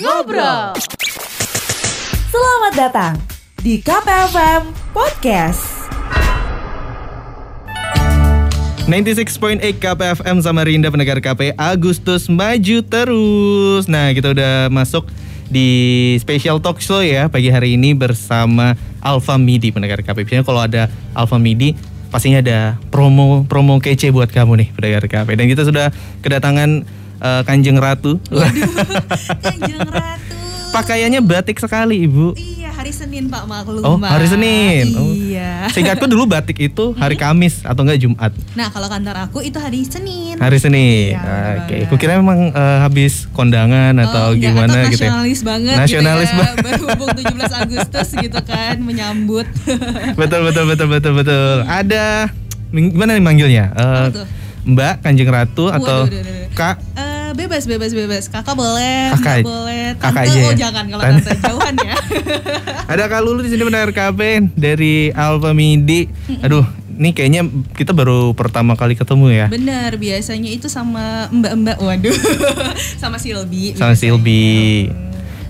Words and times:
Ngobrol. 0.00 0.72
Selamat 2.32 2.72
datang 2.72 3.14
di 3.60 3.84
KPFM 3.84 4.72
Podcast. 4.96 5.60
96.8 8.88 9.60
KPFM 9.76 10.40
sama 10.40 10.64
Rinda 10.64 10.88
pendengar 10.88 11.20
KP 11.20 11.52
Agustus 11.52 12.32
maju 12.32 12.80
terus. 12.80 13.92
Nah, 13.92 14.16
kita 14.16 14.32
udah 14.32 14.72
masuk 14.72 15.04
di 15.52 15.68
special 16.16 16.64
talk 16.64 16.80
show 16.80 17.04
ya 17.04 17.28
pagi 17.28 17.52
hari 17.52 17.76
ini 17.76 17.92
bersama 17.92 18.80
Alpha 19.04 19.36
Midi 19.36 19.68
pendengar 19.68 20.00
KP. 20.00 20.24
Biasanya 20.24 20.48
kalau 20.48 20.64
ada 20.64 20.88
Alpha 21.12 21.36
Midi 21.36 21.76
pastinya 22.08 22.40
ada 22.40 22.80
promo 22.88 23.44
promo 23.44 23.76
kece 23.84 24.08
buat 24.16 24.32
kamu 24.32 24.64
nih 24.64 24.68
pendengar 24.72 25.04
KP. 25.04 25.28
Dan 25.36 25.44
kita 25.44 25.68
sudah 25.68 25.92
kedatangan 26.24 26.88
uh, 27.20 27.42
Kanjeng 27.42 27.76
Ratu. 27.76 28.16
Kanjeng 29.44 29.84
Ratu. 29.84 30.36
Pakaiannya 30.70 31.18
batik 31.18 31.58
sekali, 31.58 32.06
Ibu. 32.06 32.38
Iya, 32.38 32.70
hari 32.70 32.94
Senin 32.94 33.26
Pak 33.26 33.42
maklum. 33.42 33.82
Oh, 33.82 33.98
hari 33.98 34.30
Senin. 34.30 34.94
Oh. 34.94 35.10
Iya. 35.10 35.66
Seingatku 35.66 36.06
dulu 36.06 36.30
batik 36.30 36.62
itu 36.62 36.94
hari 36.94 37.18
Kamis 37.18 37.66
atau 37.66 37.82
enggak 37.82 37.98
Jumat. 37.98 38.30
Nah, 38.54 38.70
kalau 38.70 38.86
kantor 38.86 39.18
aku 39.18 39.42
itu 39.42 39.58
hari 39.58 39.82
Senin. 39.82 40.38
Hari 40.38 40.58
Senin. 40.62 41.18
Iya, 41.18 41.66
Oke, 41.66 41.74
banget. 41.74 41.90
kukira 41.90 42.12
memang 42.16 42.54
eh, 42.54 42.78
habis 42.80 43.26
kondangan 43.30 43.98
atau 43.98 44.30
Oh, 44.30 44.32
enggak, 44.32 44.46
gimana 44.46 44.78
atau 44.78 44.90
gitu 44.94 45.02
ya. 45.02 45.10
nasionalis 45.10 45.40
banget 45.42 45.74
Nasionalis 45.74 46.28
gitu 46.28 46.30
ya. 46.30 46.38
banget. 46.38 46.62
Berhubung 46.70 47.10
17 47.18 47.62
Agustus 47.66 48.08
gitu 48.14 48.38
kan 48.40 48.74
menyambut. 48.78 49.46
betul 50.22 50.40
betul 50.46 50.64
betul 50.70 50.86
betul 50.86 51.12
betul. 51.18 51.54
Ada 51.66 52.30
gimana 52.70 53.18
nih 53.18 53.24
manggilnya? 53.26 53.64
Tuh? 54.14 54.22
Mbak 54.62 55.02
Kanjeng 55.02 55.26
Ratu 55.26 55.66
atau 55.66 56.06
Waduh, 56.06 56.14
waduh, 56.14 56.22
waduh. 56.22 56.54
Kak? 56.54 56.76
Eh, 56.94 57.09
bebas 57.40 57.64
bebas 57.64 57.92
bebas. 57.96 58.24
Kakak 58.28 58.52
boleh, 58.52 59.16
Kakak 59.16 59.40
Mbak 59.40 59.48
boleh. 59.48 59.84
Tante 59.96 60.04
Kakak 60.04 60.22
aja 60.28 60.36
oh 60.36 60.52
ya? 60.52 60.56
jangan 60.68 60.84
kalau 60.92 61.02
Tante. 61.02 61.22
tante 61.24 61.32
jauhan 61.40 61.74
ya. 61.80 61.96
Ada 62.92 63.04
Kak 63.08 63.20
Lulu 63.24 63.40
di 63.40 63.50
sini 63.54 63.62
benar 63.64 63.88
KP 63.88 64.20
dari 64.52 65.08
Alpha 65.16 65.56
Midi. 65.56 66.04
Aduh, 66.44 66.64
ini 67.00 67.16
kayaknya 67.16 67.48
kita 67.72 67.96
baru 67.96 68.36
pertama 68.36 68.76
kali 68.76 68.92
ketemu 68.92 69.32
ya. 69.32 69.46
Bener, 69.48 69.96
biasanya 69.96 70.52
itu 70.52 70.68
sama 70.68 71.32
mbak-mbak. 71.32 71.80
Waduh. 71.80 72.12
sama 73.02 73.16
Silbi. 73.16 73.72
Sama 73.72 73.96
Silbi. 73.96 74.92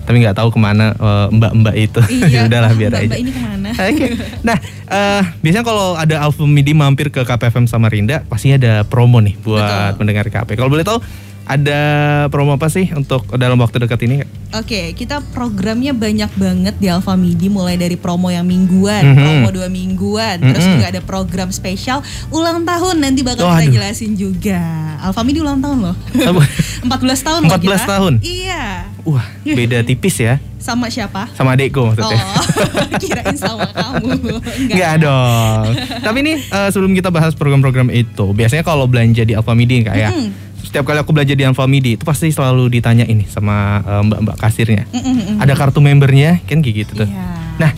Tapi 0.01 0.17
nggak 0.17 0.39
tahu 0.39 0.49
ke 0.49 0.59
mana 0.59 0.95
eh, 0.95 1.27
mbak-mbak 1.35 1.75
itu. 1.75 2.01
Iya. 2.07 2.27
Ya 2.33 2.39
udahlah 2.47 2.71
biar 2.71 2.91
mbak-mbak 2.95 3.19
aja. 3.19 3.23
ini 3.23 3.31
ke 3.35 3.41
mana? 3.43 3.69
Oke. 3.75 4.07
Nah, 4.47 4.57
eh, 4.87 5.21
biasanya 5.43 5.65
kalau 5.67 5.87
ada 5.99 6.15
Alpha 6.23 6.47
Midi 6.47 6.71
mampir 6.71 7.11
ke 7.11 7.21
KPFM 7.27 7.67
Samarinda, 7.67 8.23
pastinya 8.25 8.55
ada 8.55 8.73
promo 8.87 9.19
nih 9.19 9.35
buat 9.43 9.59
Betul. 9.59 9.97
pendengar 9.99 10.25
KP. 10.31 10.55
Kalau 10.55 10.71
boleh 10.71 10.87
tahu, 10.87 11.03
ada 11.51 11.79
promo 12.27 12.55
apa 12.55 12.67
sih 12.67 12.87
untuk 12.91 13.27
dalam 13.35 13.59
waktu 13.59 13.77
dekat 13.77 13.99
ini? 14.01 14.23
Oke, 14.51 14.91
kita 14.93 15.19
programnya 15.29 15.91
banyak 15.91 16.31
banget 16.31 16.75
di 16.77 16.87
Alfa 16.87 17.13
Midi 17.13 17.47
mulai 17.47 17.75
dari 17.75 17.95
promo 17.95 18.27
yang 18.27 18.43
mingguan, 18.43 19.03
Mhm. 19.05 19.15
promo 19.17 19.47
dua 19.49 19.67
mingguan, 19.67 20.39
terus 20.41 20.63
Mhm. 20.63 20.71
juga 20.73 20.85
ada 20.87 21.01
program 21.01 21.49
spesial 21.49 21.99
ulang 22.29 22.63
tahun 22.63 22.99
nanti 22.99 23.19
bakal 23.21 23.45
Oh, 23.45 23.53
kita 23.53 23.67
aduh. 23.67 23.73
jelasin 23.73 24.15
juga. 24.15 24.59
Alfa 25.01 25.21
Midi 25.21 25.39
ulang 25.39 25.59
tahun 25.59 25.77
loh. 25.81 25.95
Apa? 26.13 26.43
14 26.87 27.19
tahun 27.21 27.41
loh 27.43 27.49
14 27.51 27.61
kita. 27.77 27.91
tahun? 27.91 28.13
Iya. 28.21 28.63
Wah, 29.01 29.25
beda 29.41 29.81
tipis 29.81 30.13
ya 30.15 30.37
Sama 30.55 30.85
siapa? 30.85 31.25
sama 31.33 31.51
adekku 31.51 31.81
maksudnya. 31.83 32.21
Oh, 32.21 32.45
kirain 33.01 33.33
sama 33.33 33.65
kamu. 33.67 34.37
Enggak 34.61 34.93
dong. 34.99 35.73
Tapi 35.99 36.19
nih 36.21 36.37
eh, 36.39 36.69
sebelum 36.69 36.93
kita 36.93 37.09
bahas 37.09 37.33
program-program 37.33 37.89
itu, 37.89 38.29
biasanya 38.29 38.61
kalau 38.61 38.85
belanja 38.85 39.25
di 39.25 39.33
Alpha 39.33 39.51
Midi 39.51 39.81
kayak 39.81 40.13
Mm-mm. 40.13 40.50
Setiap 40.71 40.87
kali 40.87 41.03
aku 41.03 41.11
belanja 41.11 41.35
di 41.35 41.43
Alpha 41.43 41.67
Midi 41.67 41.99
itu 41.99 42.07
pasti 42.07 42.31
selalu 42.31 42.71
ditanya 42.71 43.03
ini 43.03 43.27
sama 43.27 43.83
eh, 43.83 44.01
mbak-mbak 44.07 44.39
kasirnya. 44.39 44.87
Mm-mm-mm. 44.95 45.43
Ada 45.43 45.51
kartu 45.59 45.83
membernya 45.83 46.39
kan 46.47 46.63
kayak 46.63 46.87
gitu 46.87 47.03
tuh. 47.03 47.11
Iya. 47.11 47.27
Nah, 47.59 47.71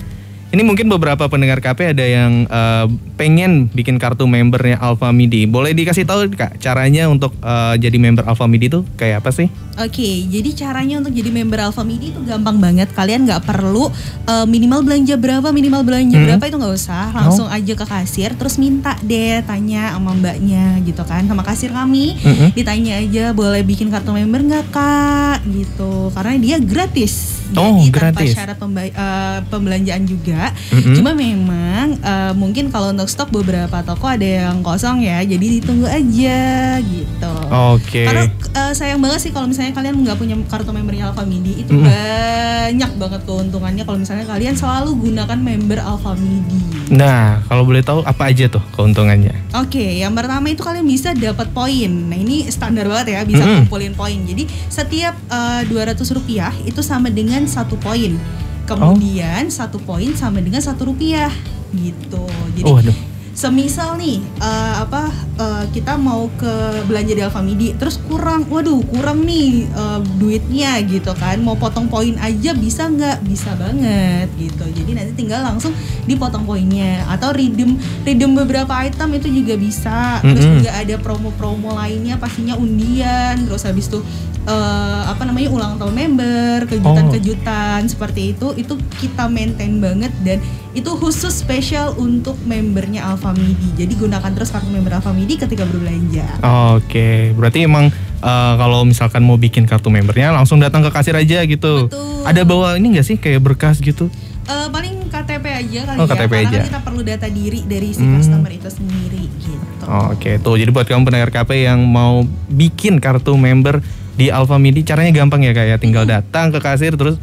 ini 0.54 0.62
mungkin 0.62 0.86
beberapa 0.86 1.26
pendengar 1.26 1.58
KP 1.58 1.98
ada 1.98 2.06
yang 2.06 2.46
eh, 2.46 2.86
pengen 3.18 3.74
bikin 3.74 3.98
kartu 3.98 4.30
membernya 4.30 4.78
Alpha 4.78 5.10
Midi. 5.10 5.50
Boleh 5.50 5.74
dikasih 5.74 6.06
tahu 6.06 6.30
Kak 6.30 6.62
caranya 6.62 7.10
untuk 7.10 7.34
eh, 7.42 7.76
jadi 7.82 7.98
member 7.98 8.22
Alpha 8.30 8.46
Midi 8.46 8.70
tuh 8.70 8.86
kayak 8.94 9.26
apa 9.26 9.34
sih? 9.34 9.50
Oke, 9.74 10.30
jadi 10.30 10.54
caranya 10.54 11.02
untuk 11.02 11.18
jadi 11.18 11.34
member 11.34 11.58
Alfa 11.58 11.82
Midi 11.82 12.14
itu 12.14 12.22
gampang 12.22 12.62
banget. 12.62 12.94
Kalian 12.94 13.26
nggak 13.26 13.42
perlu 13.42 13.90
uh, 14.30 14.46
minimal 14.46 14.86
belanja 14.86 15.18
berapa, 15.18 15.50
minimal 15.50 15.82
belanja 15.82 16.14
Hmm. 16.14 16.30
berapa 16.30 16.46
itu 16.46 16.58
nggak 16.62 16.76
usah. 16.78 17.10
Langsung 17.10 17.50
aja 17.50 17.74
ke 17.74 17.86
kasir, 17.90 18.38
terus 18.38 18.62
minta 18.62 18.94
deh 19.02 19.42
tanya 19.50 19.98
sama 19.98 20.14
mbaknya 20.14 20.78
gitu 20.86 21.02
kan, 21.02 21.26
sama 21.26 21.42
kasir 21.42 21.74
kami. 21.74 22.14
Mm-mm. 22.22 22.54
Ditanya 22.54 23.02
aja 23.02 23.34
boleh 23.34 23.66
bikin 23.66 23.90
kartu 23.90 24.14
member 24.14 24.46
nggak 24.46 24.70
kak, 24.70 25.42
gitu. 25.50 26.14
Karena 26.14 26.38
dia 26.38 26.62
gratis. 26.62 27.42
Oh, 27.56 27.78
Jadi 27.78 27.90
gratis. 27.90 28.18
tanpa 28.28 28.36
syarat 28.36 28.58
pemba- 28.58 28.96
uh, 28.96 29.40
pembelanjaan 29.48 30.04
juga. 30.04 30.50
Mm-mm. 30.70 30.96
Cuma 30.96 31.12
memang 31.12 31.62
uh, 31.98 32.34
mungkin 32.34 32.68
kalau 32.68 32.90
untuk 32.90 33.06
stok 33.06 33.30
beberapa 33.32 33.82
toko 33.82 34.06
ada 34.06 34.24
yang 34.24 34.60
kosong 34.60 35.00
ya, 35.00 35.22
jadi 35.22 35.46
ditunggu 35.54 35.86
aja 35.86 36.40
gitu. 36.80 37.34
Oke. 37.74 38.04
Karena 38.04 38.26
eh, 38.30 38.74
sayang 38.74 38.98
banget 38.98 39.20
sih 39.20 39.32
kalau 39.32 39.46
misalnya 39.46 39.72
kalian 39.72 40.00
nggak 40.00 40.16
punya 40.16 40.36
kartu 40.44 40.70
membernya 40.70 41.10
Alpha 41.10 41.24
Midi 41.24 41.60
itu 41.60 41.72
Mm. 41.72 41.86
banyak 41.86 42.92
banget 42.96 43.22
keuntungannya 43.24 43.84
kalau 43.84 43.98
misalnya 43.98 44.24
kalian 44.24 44.54
selalu 44.54 44.94
gunakan 45.00 45.36
member 45.36 45.80
Alpha 45.80 46.14
Midi. 46.16 46.62
Nah, 46.90 47.42
kalau 47.44 47.64
boleh 47.64 47.82
tahu 47.82 48.02
apa 48.02 48.28
aja 48.28 48.46
tuh 48.48 48.62
keuntungannya? 48.72 49.34
Oke, 49.56 49.98
yang 49.98 50.14
pertama 50.14 50.48
itu 50.48 50.62
kalian 50.62 50.84
bisa 50.84 51.12
dapat 51.12 51.50
poin. 51.50 51.90
Nah 51.90 52.16
ini 52.16 52.46
standar 52.48 52.86
banget 52.86 53.08
ya, 53.12 53.22
bisa 53.24 53.42
Mm-mm. 53.42 53.66
kumpulin 53.66 53.94
poin. 53.94 54.18
Jadi 54.20 54.44
setiap 54.68 55.14
eh, 55.26 55.62
200 55.66 55.98
rupiah 56.12 56.54
itu 56.64 56.80
sama 56.80 57.10
dengan 57.10 57.43
satu 57.46 57.76
poin. 57.78 58.16
Kemudian 58.64 59.52
satu 59.52 59.76
poin 59.78 60.16
sama 60.16 60.40
dengan 60.40 60.64
satu 60.64 60.88
rupiah 60.88 61.32
gitu. 61.76 62.24
Jadi 62.56 62.64
Oh, 62.64 62.80
aduh. 62.80 62.96
semisal 63.34 63.98
nih 63.98 64.22
eh, 64.22 64.74
apa 64.78 65.10
eh, 65.36 65.66
kita 65.74 65.98
mau 65.98 66.30
ke 66.38 66.54
belanja 66.86 67.18
di 67.18 67.22
Alfamidi 67.26 67.74
terus 67.74 67.98
kurang 67.98 68.46
waduh 68.46 68.78
kurang 68.86 69.26
nih 69.26 69.66
eh, 69.66 70.00
duitnya 70.22 70.78
gitu 70.86 71.10
kan 71.18 71.42
mau 71.42 71.58
potong 71.58 71.90
poin 71.90 72.14
aja 72.22 72.54
bisa 72.54 72.86
nggak 72.86 73.26
bisa 73.26 73.58
banget 73.58 74.30
gitu 74.38 74.70
jadi 74.70 74.92
nanti 74.94 75.18
tinggal 75.18 75.42
langsung 75.42 75.74
dipotong 76.06 76.46
poinnya 76.46 77.10
atau 77.10 77.34
redeem 77.34 77.74
redeem 78.06 78.38
beberapa 78.38 78.70
item 78.86 79.18
itu 79.18 79.28
juga 79.42 79.58
bisa 79.58 80.22
terus 80.22 80.46
Mm-mm. 80.46 80.56
juga 80.62 80.72
ada 80.78 80.96
promo-promo 81.02 81.74
lainnya 81.74 82.22
pastinya 82.22 82.54
undian 82.54 83.50
terus 83.50 83.66
habis 83.66 83.90
itu 83.90 83.98
eh, 84.46 85.02
apa 85.06 85.24
namanya 85.24 85.50
ulang 85.50 85.74
tahun 85.78 85.94
member 85.94 86.58
kejutan-kejutan 86.68 87.86
seperti 87.86 88.34
itu 88.34 88.52
itu 88.54 88.74
kita 88.98 89.26
maintain 89.26 89.78
banget 89.78 90.12
dan 90.22 90.40
itu 90.72 90.90
khusus 90.92 91.32
spesial 91.32 91.94
untuk 91.96 92.36
membernya 92.42 93.06
Alpha 93.06 93.30
Midi. 93.32 93.72
Jadi 93.78 93.94
gunakan 93.96 94.32
terus 94.32 94.50
kartu 94.50 94.68
member 94.68 94.94
Alpha 94.94 95.12
Midi 95.12 95.36
ketika 95.36 95.64
berbelanja. 95.64 96.26
Oke, 96.74 97.32
berarti 97.32 97.64
emang 97.64 97.88
eh, 98.20 98.54
kalau 98.56 98.84
misalkan 98.84 99.22
mau 99.22 99.36
bikin 99.36 99.64
kartu 99.64 99.88
membernya 99.88 100.32
langsung 100.32 100.58
datang 100.58 100.82
ke 100.82 100.90
kasir 100.90 101.14
aja 101.14 101.44
gitu. 101.44 101.88
Betul. 101.88 102.26
Ada 102.26 102.42
bawa 102.42 102.76
ini 102.76 102.96
nggak 102.96 103.06
sih 103.06 103.16
kayak 103.16 103.40
berkas 103.40 103.80
gitu? 103.80 104.10
Eh, 104.44 104.68
paling 104.68 105.08
KTP 105.08 105.46
aja 105.48 105.80
kali 105.86 105.98
Oh, 105.98 106.04
ya, 106.04 106.10
KTP 106.10 106.32
karena 106.34 106.44
aja. 106.44 106.58
kan 106.58 106.68
kita 106.68 106.82
perlu 106.84 107.02
data 107.02 107.28
diri 107.30 107.60
dari 107.64 107.90
si 107.96 108.02
Hmm. 108.02 108.18
customer 108.18 108.52
itu 108.52 108.68
sendiri 108.68 109.24
gitu. 109.40 109.84
Oke, 110.10 110.36
tuh 110.38 110.58
jadi 110.58 110.68
buat 110.68 110.84
kamu 110.84 111.06
pendengar 111.06 111.30
KP 111.32 111.64
yang 111.64 111.80
mau 111.80 112.26
bikin 112.50 112.98
kartu 112.98 113.38
member 113.38 113.80
di 114.14 114.30
Alpha 114.30 114.62
Midi 114.62 114.86
caranya 114.86 115.12
gampang 115.14 115.42
ya 115.42 115.54
kayak 115.54 115.82
tinggal 115.82 116.06
datang 116.06 116.54
ke 116.54 116.60
kasir 116.62 116.94
terus 116.94 117.18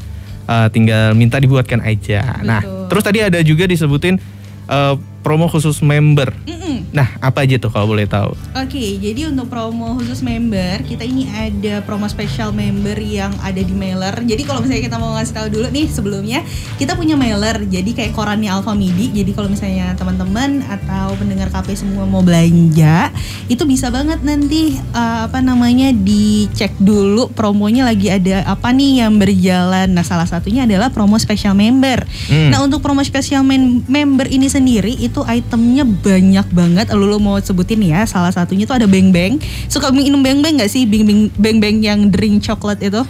eh, 0.50 0.68
tinggal 0.74 1.14
minta 1.14 1.38
dibuatkan 1.38 1.82
aja. 1.82 2.42
Nah, 2.42 2.60
Betul. 2.62 2.86
terus 2.90 3.02
tadi 3.06 3.18
ada 3.22 3.38
juga 3.46 3.64
disebutin 3.70 4.18
eh, 4.66 4.94
promo 5.20 5.46
khusus 5.46 5.84
member. 5.84 6.32
Mm-mm. 6.48 6.90
Nah, 6.90 7.06
apa 7.20 7.44
aja 7.44 7.60
tuh 7.60 7.68
kalau 7.68 7.92
boleh 7.92 8.08
tahu? 8.08 8.32
Oke, 8.56 8.98
jadi 8.98 9.28
untuk 9.28 9.52
promo 9.52 10.00
khusus 10.00 10.24
member, 10.24 10.82
kita 10.84 11.04
ini 11.04 11.28
ada 11.28 11.84
promo 11.84 12.08
spesial 12.08 12.50
member 12.50 12.96
yang 12.98 13.30
ada 13.44 13.60
di 13.60 13.74
mailer. 13.76 14.16
Jadi 14.24 14.42
kalau 14.48 14.64
misalnya 14.64 14.84
kita 14.88 14.96
mau 14.96 15.14
ngasih 15.14 15.34
tahu 15.36 15.48
dulu 15.52 15.66
nih 15.68 15.86
sebelumnya, 15.92 16.40
kita 16.80 16.96
punya 16.96 17.14
mailer. 17.14 17.62
Jadi 17.68 17.92
kayak 17.92 18.16
korannya 18.16 18.48
Alpha 18.48 18.72
Midi. 18.72 19.12
Jadi 19.12 19.30
kalau 19.36 19.52
misalnya 19.52 19.92
teman-teman 19.94 20.64
atau 20.66 21.14
pendengar 21.20 21.52
KP 21.52 21.76
semua 21.76 22.08
mau 22.08 22.24
belanja, 22.24 23.12
itu 23.46 23.62
bisa 23.68 23.92
banget 23.92 24.24
nanti 24.24 24.78
uh, 24.96 25.28
apa 25.28 25.44
namanya 25.44 25.92
dicek 25.92 26.74
dulu 26.80 27.28
promonya 27.34 27.84
lagi 27.84 28.08
ada 28.08 28.48
apa 28.48 28.72
nih 28.72 29.04
yang 29.04 29.20
berjalan. 29.20 29.92
Nah, 29.92 30.02
salah 30.06 30.26
satunya 30.26 30.64
adalah 30.64 30.88
promo 30.90 31.20
spesial 31.20 31.52
member. 31.52 32.02
Hmm. 32.26 32.50
Nah, 32.50 32.64
untuk 32.64 32.80
promo 32.80 33.04
spesial 33.04 33.44
men- 33.44 33.84
member 33.84 34.26
ini 34.26 34.48
sendiri 34.48 34.96
itu 35.10 35.20
itemnya 35.26 35.82
banyak 35.82 36.46
banget. 36.54 36.86
Lu, 36.94 37.10
lu 37.10 37.18
mau 37.18 37.36
sebutin 37.42 37.82
ya, 37.82 38.06
salah 38.06 38.30
satunya 38.30 38.64
tuh 38.64 38.78
ada 38.78 38.86
beng 38.86 39.10
beng. 39.10 39.42
Suka 39.66 39.90
minum 39.90 40.22
beng 40.22 40.38
beng 40.38 40.62
nggak 40.62 40.70
sih? 40.70 40.86
Beng 40.86 41.58
beng 41.58 41.82
yang 41.82 42.08
drink 42.14 42.46
coklat 42.46 42.78
itu? 42.78 43.02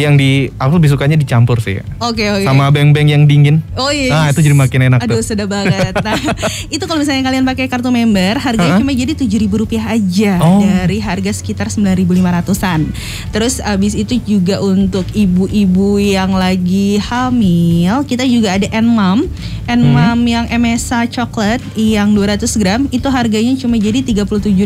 Yang 0.00 0.14
di 0.16 0.30
aku 0.54 0.72
lebih 0.76 0.90
sukanya 0.90 1.16
dicampur 1.16 1.58
sih. 1.58 1.82
Oke 1.98 2.24
oke. 2.28 2.44
Sama 2.44 2.70
beng-beng 2.70 3.06
yang 3.06 3.24
dingin. 3.24 3.60
Oh 3.74 3.90
iya. 3.90 4.10
Nah, 4.10 4.26
itu 4.30 4.40
jadi 4.40 4.54
makin 4.54 4.80
enak 4.88 4.98
Aduh, 5.02 5.18
tuh. 5.18 5.34
sudah 5.34 5.44
banget. 5.44 5.94
Nah, 5.98 6.14
itu 6.74 6.82
kalau 6.84 6.98
misalnya 6.98 7.22
kalian 7.22 7.42
pakai 7.42 7.66
kartu 7.66 7.88
member, 7.88 8.38
harganya 8.38 8.76
Hah? 8.76 8.80
cuma 8.80 8.92
jadi 8.92 9.12
tujuh 9.14 9.38
ribu 9.38 9.58
rupiah 9.58 9.90
aja 9.90 10.38
Oh. 10.38 10.62
dari 10.62 10.98
harga 10.98 11.30
sekitar 11.30 11.66
9.500-an. 11.68 12.88
Terus 13.28 13.58
abis 13.58 13.92
itu 13.92 14.16
juga 14.20 14.58
untuk 14.58 15.04
ibu-ibu 15.10 15.98
yang 15.98 16.32
lagi 16.32 16.98
hamil, 16.98 18.04
kita 18.04 18.22
juga 18.22 18.54
ada 18.54 18.68
Nmam. 18.70 19.26
Nmam 19.68 20.18
yang 20.24 20.46
MSA 20.48 21.04
coklat 21.08 21.60
yang 21.74 22.12
200 22.12 22.40
gram 22.56 22.88
itu 22.88 23.04
harganya 23.06 23.52
cuma 23.54 23.76
jadi 23.76 24.00
37.500 24.00 24.64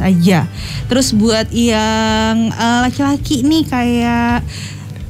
aja. 0.00 0.50
Terus 0.86 1.12
buat 1.12 1.46
yang 1.50 2.50
eh, 2.50 2.78
laki-laki 2.82 3.40
nih 3.40 3.62
kayak 3.64 4.42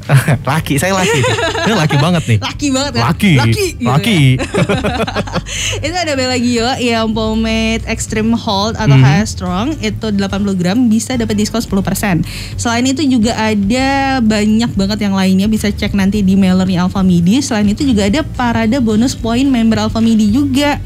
laki, 0.51 0.77
saya 0.77 0.93
laki. 0.93 1.21
Ini 1.65 1.75
laki 1.75 1.97
banget 1.97 2.23
nih. 2.27 2.39
laki 2.39 2.67
banget 2.69 2.93
kan? 2.95 3.05
Laki. 3.09 3.33
Laki. 3.35 3.67
gitu 3.75 3.89
Laki. 3.89 4.21
itu 5.87 5.97
ada 5.97 6.13
Belagio 6.13 6.69
yang 6.79 7.11
pomade 7.11 7.85
extreme 7.87 8.33
hold 8.33 8.75
atau 8.75 8.93
Mhm. 8.93 9.03
hair 9.03 9.25
strong 9.25 9.67
itu 9.81 10.07
80 10.09 10.55
gram 10.55 10.79
bisa 10.87 11.15
dapat 11.15 11.35
diskon 11.35 11.61
10%. 11.61 12.21
Selain 12.55 12.85
itu 12.85 13.01
juga 13.03 13.33
ada 13.35 13.89
banyak 14.21 14.71
banget 14.71 14.99
yang 15.01 15.15
lainnya 15.15 15.47
bisa 15.47 15.69
cek 15.69 15.93
nanti 15.93 16.21
di 16.21 16.35
mailernya 16.35 16.85
Alfamidi. 16.85 17.41
Selain 17.41 17.65
itu 17.65 17.83
juga 17.83 18.05
ada 18.05 18.21
parade 18.23 18.77
bonus 18.79 19.13
poin 19.13 19.45
member 19.45 19.81
Alfamidi 19.81 20.29
juga. 20.29 20.79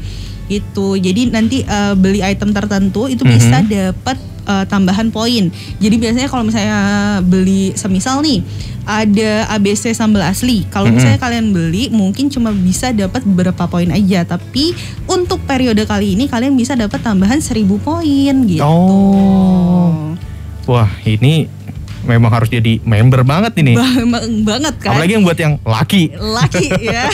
Itu. 0.47 0.95
Jadi 0.95 1.29
nanti 1.29 1.61
eh, 1.61 1.93
beli 1.93 2.19
item 2.19 2.49
tertentu 2.49 3.05
itu 3.05 3.21
Mhm. 3.21 3.29
bisa 3.29 3.57
dapat 3.61 4.17
eh, 4.49 4.65
tambahan 4.65 5.13
poin. 5.13 5.53
Jadi 5.77 5.95
biasanya 6.01 6.25
kalau 6.25 6.41
misalnya 6.41 6.79
beli 7.21 7.77
semisal 7.77 8.25
nih 8.25 8.41
ada 8.89 9.45
ABC 9.53 9.93
sambal 9.93 10.25
asli. 10.25 10.65
Kalau 10.73 10.89
Mhm. 10.89 10.95
misalnya 10.97 11.19
kalian 11.21 11.53
beli 11.53 11.93
mungkin 11.93 12.33
cuma 12.33 12.49
bisa 12.49 12.89
dapat 12.89 13.21
beberapa 13.21 13.69
poin 13.69 13.85
aja, 13.93 14.25
tapi 14.25 14.73
untuk 15.05 15.45
periode 15.45 15.85
kali 15.85 16.17
ini 16.17 16.25
kalian 16.25 16.57
bisa 16.57 16.73
dapat 16.73 16.97
tambahan 17.05 17.37
1000 17.37 17.77
poin 17.77 18.33
gitu. 18.49 18.65
Oh. 18.65 20.17
Wah, 20.65 20.89
ini 21.05 21.49
memang 22.09 22.31
harus 22.31 22.49
jadi 22.49 22.81
member 22.81 23.21
banget 23.21 23.53
ini. 23.55 23.77
Bang- 23.77 24.41
banget 24.41 24.73
kan? 24.79 24.91
Apalagi 24.91 25.13
yang 25.13 25.23
buat 25.23 25.37
yang 25.37 25.55
laki. 25.61 26.09
laki 26.11 26.65
ya. 26.89 27.05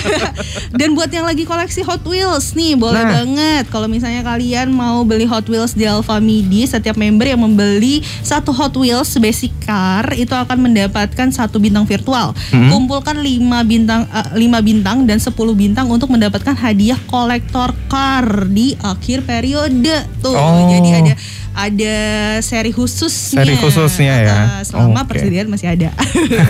Dan 0.72 0.94
buat 0.94 1.08
yang 1.08 1.24
lagi 1.24 1.44
koleksi 1.44 1.84
Hot 1.84 2.02
Wheels 2.02 2.54
nih, 2.54 2.74
boleh 2.74 2.98
Nah. 2.98 3.12
banget 3.14 3.68
kalau 3.68 3.86
misalnya 3.86 4.22
kalian 4.22 4.72
mau 4.72 5.04
beli 5.04 5.26
Hot 5.26 5.46
Wheels 5.46 5.74
di 5.74 5.84
Alfamidi, 5.84 6.64
setiap 6.64 6.96
member 6.96 7.28
yang 7.28 7.42
membeli 7.42 8.00
satu 8.22 8.50
Hot 8.52 8.74
Wheels 8.74 9.12
basic 9.18 9.52
car 9.60 10.08
itu 10.14 10.32
akan 10.32 10.58
mendapatkan 10.62 11.28
satu 11.30 11.58
bintang 11.58 11.84
virtual. 11.84 12.32
Hmm. 12.50 12.70
Kumpulkan 12.70 13.18
5 13.18 13.36
bintang 13.64 14.06
5 14.08 14.32
bintang 14.62 15.04
dan 15.04 15.18
10 15.18 15.34
bintang 15.54 15.88
untuk 15.88 16.08
mendapatkan 16.08 16.56
hadiah 16.56 16.98
kolektor 17.06 17.76
car 17.86 18.24
di 18.48 18.78
akhir 18.78 19.24
periode. 19.24 19.92
Tuh, 20.20 20.32
Oh. 20.32 20.70
jadi 20.70 20.90
ada 21.02 21.14
ada 21.56 21.96
seri 22.44 22.76
khususnya. 22.76 23.42
Seri 23.42 23.56
khususnya 23.56 24.16
ya. 24.22 24.36
Ah, 24.36 24.62
selama 24.62 25.08
Oke. 25.08 25.16
persediaan 25.16 25.48
masih 25.48 25.72
ada. 25.72 25.90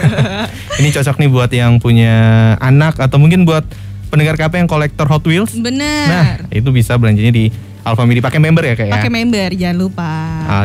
Ini 0.81 0.89
cocok 0.91 1.15
nih 1.21 1.29
buat 1.29 1.51
yang 1.53 1.77
punya 1.77 2.15
anak 2.57 2.97
atau 2.97 3.21
mungkin 3.21 3.45
buat 3.45 3.63
pendengar 4.09 4.35
KP 4.35 4.65
yang 4.65 4.69
kolektor 4.69 5.05
Hot 5.05 5.21
Wheels. 5.23 5.53
Bener. 5.53 6.09
Nah, 6.09 6.25
itu 6.49 6.69
bisa 6.73 6.97
belanjanya 6.97 7.29
di 7.29 7.53
Alfamidi 7.85 8.17
pakai 8.17 8.41
member 8.41 8.65
ya 8.65 8.73
kayak 8.73 8.89
ya. 8.89 8.93
pakai 8.97 9.11
member 9.13 9.49
jangan 9.53 9.77
lupa. 9.77 10.11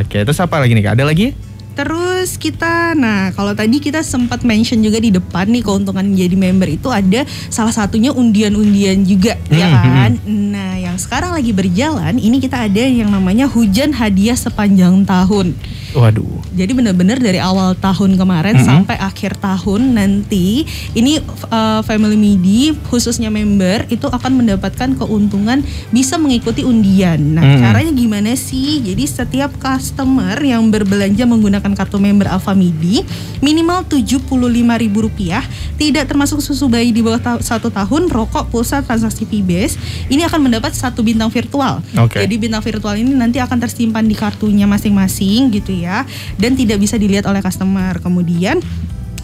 Oke, 0.01 0.25
terus 0.25 0.41
apa 0.41 0.57
lagi 0.57 0.73
nih? 0.73 0.85
Kak? 0.89 0.93
Ada 0.97 1.05
lagi? 1.05 1.37
Terus 1.77 2.10
kita, 2.29 2.93
nah 2.93 3.33
kalau 3.33 3.57
tadi 3.57 3.81
kita 3.81 4.05
sempat 4.05 4.45
mention 4.45 4.81
juga 4.81 4.99
di 4.99 5.09
depan 5.09 5.49
nih 5.49 5.65
keuntungan 5.65 6.05
menjadi 6.05 6.37
member 6.37 6.69
itu 6.69 6.89
ada 6.91 7.23
salah 7.49 7.73
satunya 7.73 8.13
undian-undian 8.13 9.01
juga, 9.03 9.39
ya 9.49 9.65
Hmm, 9.65 9.81
kan? 9.81 10.13
Nah 10.27 10.73
yang 10.77 10.97
sekarang 10.99 11.33
lagi 11.33 11.55
berjalan, 11.55 12.19
ini 12.19 12.37
kita 12.37 12.69
ada 12.69 12.83
yang 12.83 13.09
namanya 13.09 13.47
hujan 13.47 13.95
hadiah 13.95 14.37
sepanjang 14.37 15.07
tahun. 15.07 15.57
Waduh. 15.91 16.43
Jadi 16.55 16.71
benar-benar 16.71 17.19
dari 17.19 17.39
awal 17.39 17.75
tahun 17.75 18.15
kemarin 18.15 18.59
Mhm. 18.59 18.67
sampai 18.67 18.97
akhir 18.99 19.39
tahun 19.39 19.95
nanti 19.95 20.63
ini 20.93 21.19
uh, 21.49 21.81
Family 21.83 22.15
Midi 22.15 22.75
khususnya 22.91 23.27
member 23.27 23.87
itu 23.89 24.07
akan 24.07 24.45
mendapatkan 24.45 24.95
keuntungan 24.95 25.63
bisa 25.91 26.15
mengikuti 26.15 26.63
undian. 26.63 27.35
Nah, 27.35 27.43
Mhm. 27.43 27.59
caranya 27.59 27.93
gimana 27.95 28.31
sih? 28.35 28.83
Jadi 28.83 29.03
setiap 29.07 29.51
customer 29.57 30.37
yang 30.43 30.71
berbelanja 30.71 31.23
menggunakan 31.25 31.73
kartu 31.75 31.97
member 31.97 32.10
Alfa 32.27 32.57
Midi 32.57 33.05
minimal 33.45 33.87
Rp75.000 33.87 35.79
tidak 35.81 36.05
termasuk 36.11 36.45
susu 36.45 36.69
bayi 36.69 36.93
di 36.93 37.01
bawah 37.01 37.21
ta- 37.21 37.41
satu 37.41 37.73
tahun, 37.73 38.13
rokok, 38.13 38.53
pulsa, 38.53 38.85
transaksi 38.85 39.25
fee-based 39.25 39.77
ini 40.13 40.27
akan 40.27 40.51
mendapat 40.51 40.77
satu 40.77 41.01
bintang 41.01 41.33
virtual. 41.33 41.81
Oke. 41.97 42.21
Jadi 42.21 42.35
bintang 42.37 42.61
virtual 42.61 42.95
ini 43.01 43.17
nanti 43.17 43.41
akan 43.41 43.59
tersimpan 43.61 44.05
di 44.05 44.17
kartunya 44.17 44.69
masing-masing 44.69 45.53
gitu 45.55 45.73
ya 45.73 46.05
dan 46.37 46.57
tidak 46.57 46.81
bisa 46.81 47.01
dilihat 47.01 47.25
oleh 47.29 47.41
customer. 47.41 47.97
Kemudian 48.01 48.61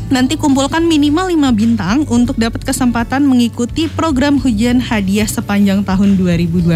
nanti 0.07 0.39
kumpulkan 0.39 0.87
minimal 0.87 1.27
5 1.31 1.51
bintang 1.59 1.97
untuk 2.07 2.39
dapat 2.39 2.63
kesempatan 2.63 3.27
mengikuti 3.27 3.91
program 3.91 4.39
hujan 4.39 4.79
hadiah 4.79 5.27
sepanjang 5.27 5.83
tahun 5.83 6.15
2021. 6.15 6.71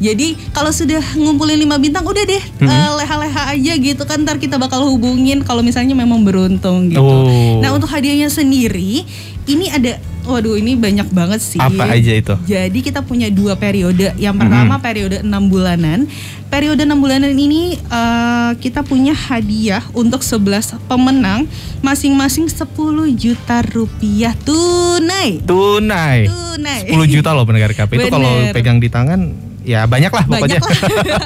Jadi 0.00 0.28
kalau 0.56 0.72
sudah 0.72 1.02
ngumpulin 1.20 1.60
5 1.60 1.84
bintang 1.84 2.04
udah 2.04 2.24
deh 2.24 2.44
eh, 2.64 2.90
leha-leha 2.96 3.42
aja 3.52 3.72
gitu 3.76 4.02
kan 4.08 4.24
ntar 4.24 4.40
kita 4.40 4.56
bakal 4.56 4.84
hubungin 4.88 5.44
kalau 5.44 5.60
misalnya 5.60 5.92
memang 5.92 6.24
beruntung 6.24 6.88
gitu. 6.88 7.04
Oh. 7.04 7.60
Nah 7.60 7.76
untuk 7.76 7.92
hadiahnya 7.92 8.32
sendiri 8.32 9.04
ini 9.48 9.66
ada 9.68 10.00
waduh 10.24 10.56
ini 10.56 10.76
banyak 10.76 11.08
banget 11.10 11.40
sih. 11.40 11.60
Apa 11.60 11.96
aja 11.96 12.12
itu? 12.12 12.34
Jadi 12.46 12.78
kita 12.80 13.00
punya 13.04 13.28
dua 13.28 13.56
periode. 13.56 14.12
Yang 14.16 14.36
pertama 14.40 14.74
periode 14.80 15.16
enam 15.24 15.48
bulanan. 15.48 16.08
Periode 16.50 16.82
enam 16.82 16.98
bulanan 16.98 17.30
ini 17.30 17.78
eh, 17.78 18.52
kita 18.58 18.82
punya 18.82 19.14
hadiah 19.14 19.86
untuk 19.94 20.26
11 20.26 20.82
pemenang 20.90 21.46
masing-masing 21.78 22.50
10 22.50 22.66
juta 23.14 23.62
rupiah 23.70 24.34
tunai. 24.42 25.38
Tunai. 25.46 26.26
Tunai. 26.26 26.90
10 26.90 27.14
juta 27.14 27.30
loh 27.30 27.46
pendengar 27.46 27.70
KP. 27.70 28.02
Itu 28.02 28.10
kalau 28.10 28.50
pegang 28.50 28.82
di 28.82 28.90
tangan 28.90 29.49
ya 29.62 29.84
banyak 29.84 30.08
lah 30.08 30.24
pokoknya. 30.24 30.56
Banyak 30.56 30.62
lah. 30.62 30.78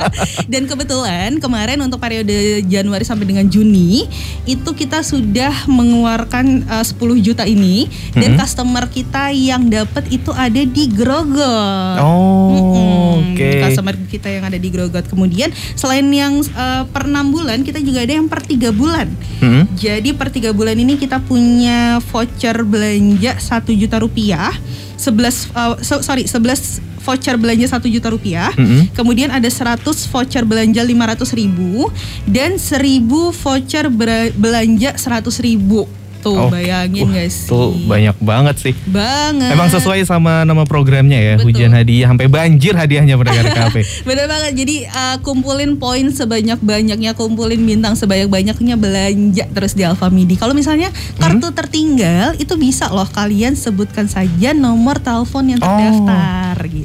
Dan 0.53 0.65
kebetulan 0.65 1.39
kemarin 1.39 1.79
untuk 1.79 1.97
periode 1.97 2.35
Januari 2.65 3.03
sampai 3.03 3.25
dengan 3.25 3.47
Juni 3.47 4.05
itu 4.45 4.71
kita 4.71 5.01
sudah 5.01 5.67
mengeluarkan 5.67 6.45
eh, 6.65 6.85
10 6.85 6.95
juta 7.21 7.45
ini 7.45 7.87
dan 8.13 8.35
Mhm. 8.35 8.39
customer 8.39 8.85
kita 8.87 9.31
yang 9.31 9.67
dapat 9.67 10.05
itu 10.09 10.31
ada 10.31 10.61
di 10.61 10.85
Grogot. 10.89 11.97
Oh, 11.97 12.51
Mm-mm, 12.51 13.33
oke. 13.33 13.49
Customer 13.63 13.95
kita 14.05 14.29
yang 14.29 14.45
ada 14.45 14.57
di 14.57 14.69
Grogot. 14.69 15.05
Kemudian 15.05 15.49
selain 15.75 16.07
yang 16.07 16.41
eh, 16.41 16.83
per 16.87 17.05
6 17.05 17.15
bulan, 17.31 17.61
kita 17.61 17.79
juga 17.79 18.03
ada 18.03 18.13
yang 18.13 18.27
per 18.27 18.41
3 18.41 18.71
bulan. 18.71 19.07
Hmm? 19.39 19.65
Jadi 19.75 20.11
per 20.11 20.29
3 20.29 20.51
bulan 20.51 20.75
ini 20.75 20.97
kita 20.97 21.21
punya 21.21 21.99
voucher 22.05 22.63
belanja 22.63 23.37
1 23.37 23.71
juta 23.73 23.97
rupiah. 23.97 24.51
11 24.97 25.15
eh, 25.51 25.75
so- 25.81 26.01
sorry, 26.01 26.25
11 26.25 26.83
voucher 27.05 27.37
belanja 27.37 27.69
1 27.71 27.85
juta 27.87 28.09
rupiah. 28.09 28.51
Mm-mm. 28.55 28.89
Kemudian 28.91 29.29
ada 29.29 29.47
100 29.47 29.85
voucher 29.85 30.43
belanja 30.43 30.81
500 30.81 31.29
ribu 31.35 31.93
dan 32.25 32.57
1000 32.57 33.05
voucher 33.31 33.85
belanja 34.33 34.91
100 34.93 35.21
ribu. 35.39 35.85
Tuh 36.19 36.49
Oke. 36.49 36.57
bayangin 36.57 37.05
Wah, 37.05 37.21
gak 37.21 37.29
sih? 37.29 37.45
Tuh 37.45 37.77
banyak 37.85 38.17
banget 38.17 38.57
sih. 38.57 38.73
Banget. 38.89 39.45
Emang 39.45 39.69
sesuai 39.69 40.09
sama 40.09 40.41
nama 40.43 40.65
programnya 40.65 41.21
ya, 41.21 41.35
Betul. 41.37 41.53
hujan 41.53 41.77
hadiah 41.77 42.09
sampai 42.09 42.33
banjir 42.33 42.73
hadiahnya 42.73 43.21
pendengar 43.21 43.53
KP. 43.53 43.85
Bener 44.09 44.25
banget. 44.25 44.57
Jadi 44.57 44.89
uh, 44.89 45.21
kumpulin 45.21 45.77
poin 45.77 46.09
sebanyak-banyaknya, 46.09 47.13
kumpulin 47.13 47.61
bintang 47.61 47.93
sebanyak-banyaknya 47.93 48.75
belanja 48.75 49.45
terus 49.47 49.77
di 49.77 49.85
Alfamidi. 49.85 50.35
Kalau 50.35 50.53
misalnya 50.53 50.89
kartu 51.21 51.45
Hmm? 51.45 51.53
tertinggal 51.55 52.33
itu 52.37 52.57
bisa 52.57 52.89
loh 52.89 53.05
kalian 53.07 53.53
sebutkan 53.53 54.09
saja 54.09 54.51
nomor 54.51 54.97
telepon 54.97 55.45
yang 55.47 55.61
Oh. 55.61 55.69
terdaftar 55.69 56.57
gitu. 56.67 56.84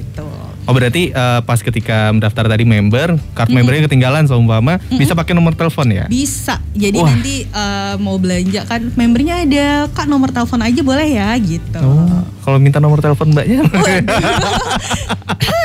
Oh 0.70 0.74
berarti 0.78 1.10
eh, 1.10 1.40
pas 1.50 1.58
ketika 1.58 2.14
mendaftar 2.14 2.46
tadi 2.46 2.62
member, 2.62 3.18
kartu 3.34 3.58
membernya 3.58 3.90
ketinggalan 3.90 4.30
seumpama, 4.30 4.78
bisa 4.94 5.18
pakai 5.18 5.34
nomor 5.34 5.58
telepon 5.58 5.90
ya? 5.90 6.06
Bisa. 6.06 6.62
Jadi 6.78 7.02
Wah. 7.02 7.10
nanti 7.10 7.50
uh, 7.50 7.98
mau 7.98 8.22
belanja 8.22 8.70
kan 8.70 8.94
membernya 8.94 9.42
ada 9.50 9.90
Kak 9.90 10.06
nomor 10.06 10.30
telepon 10.30 10.62
aja 10.62 10.78
boleh 10.86 11.10
ya 11.10 11.34
gitu. 11.42 11.82
Oh, 11.82 12.22
kalau 12.46 12.62
minta 12.62 12.78
nomor 12.78 13.02
telepon 13.02 13.34
mbaknya. 13.34 13.66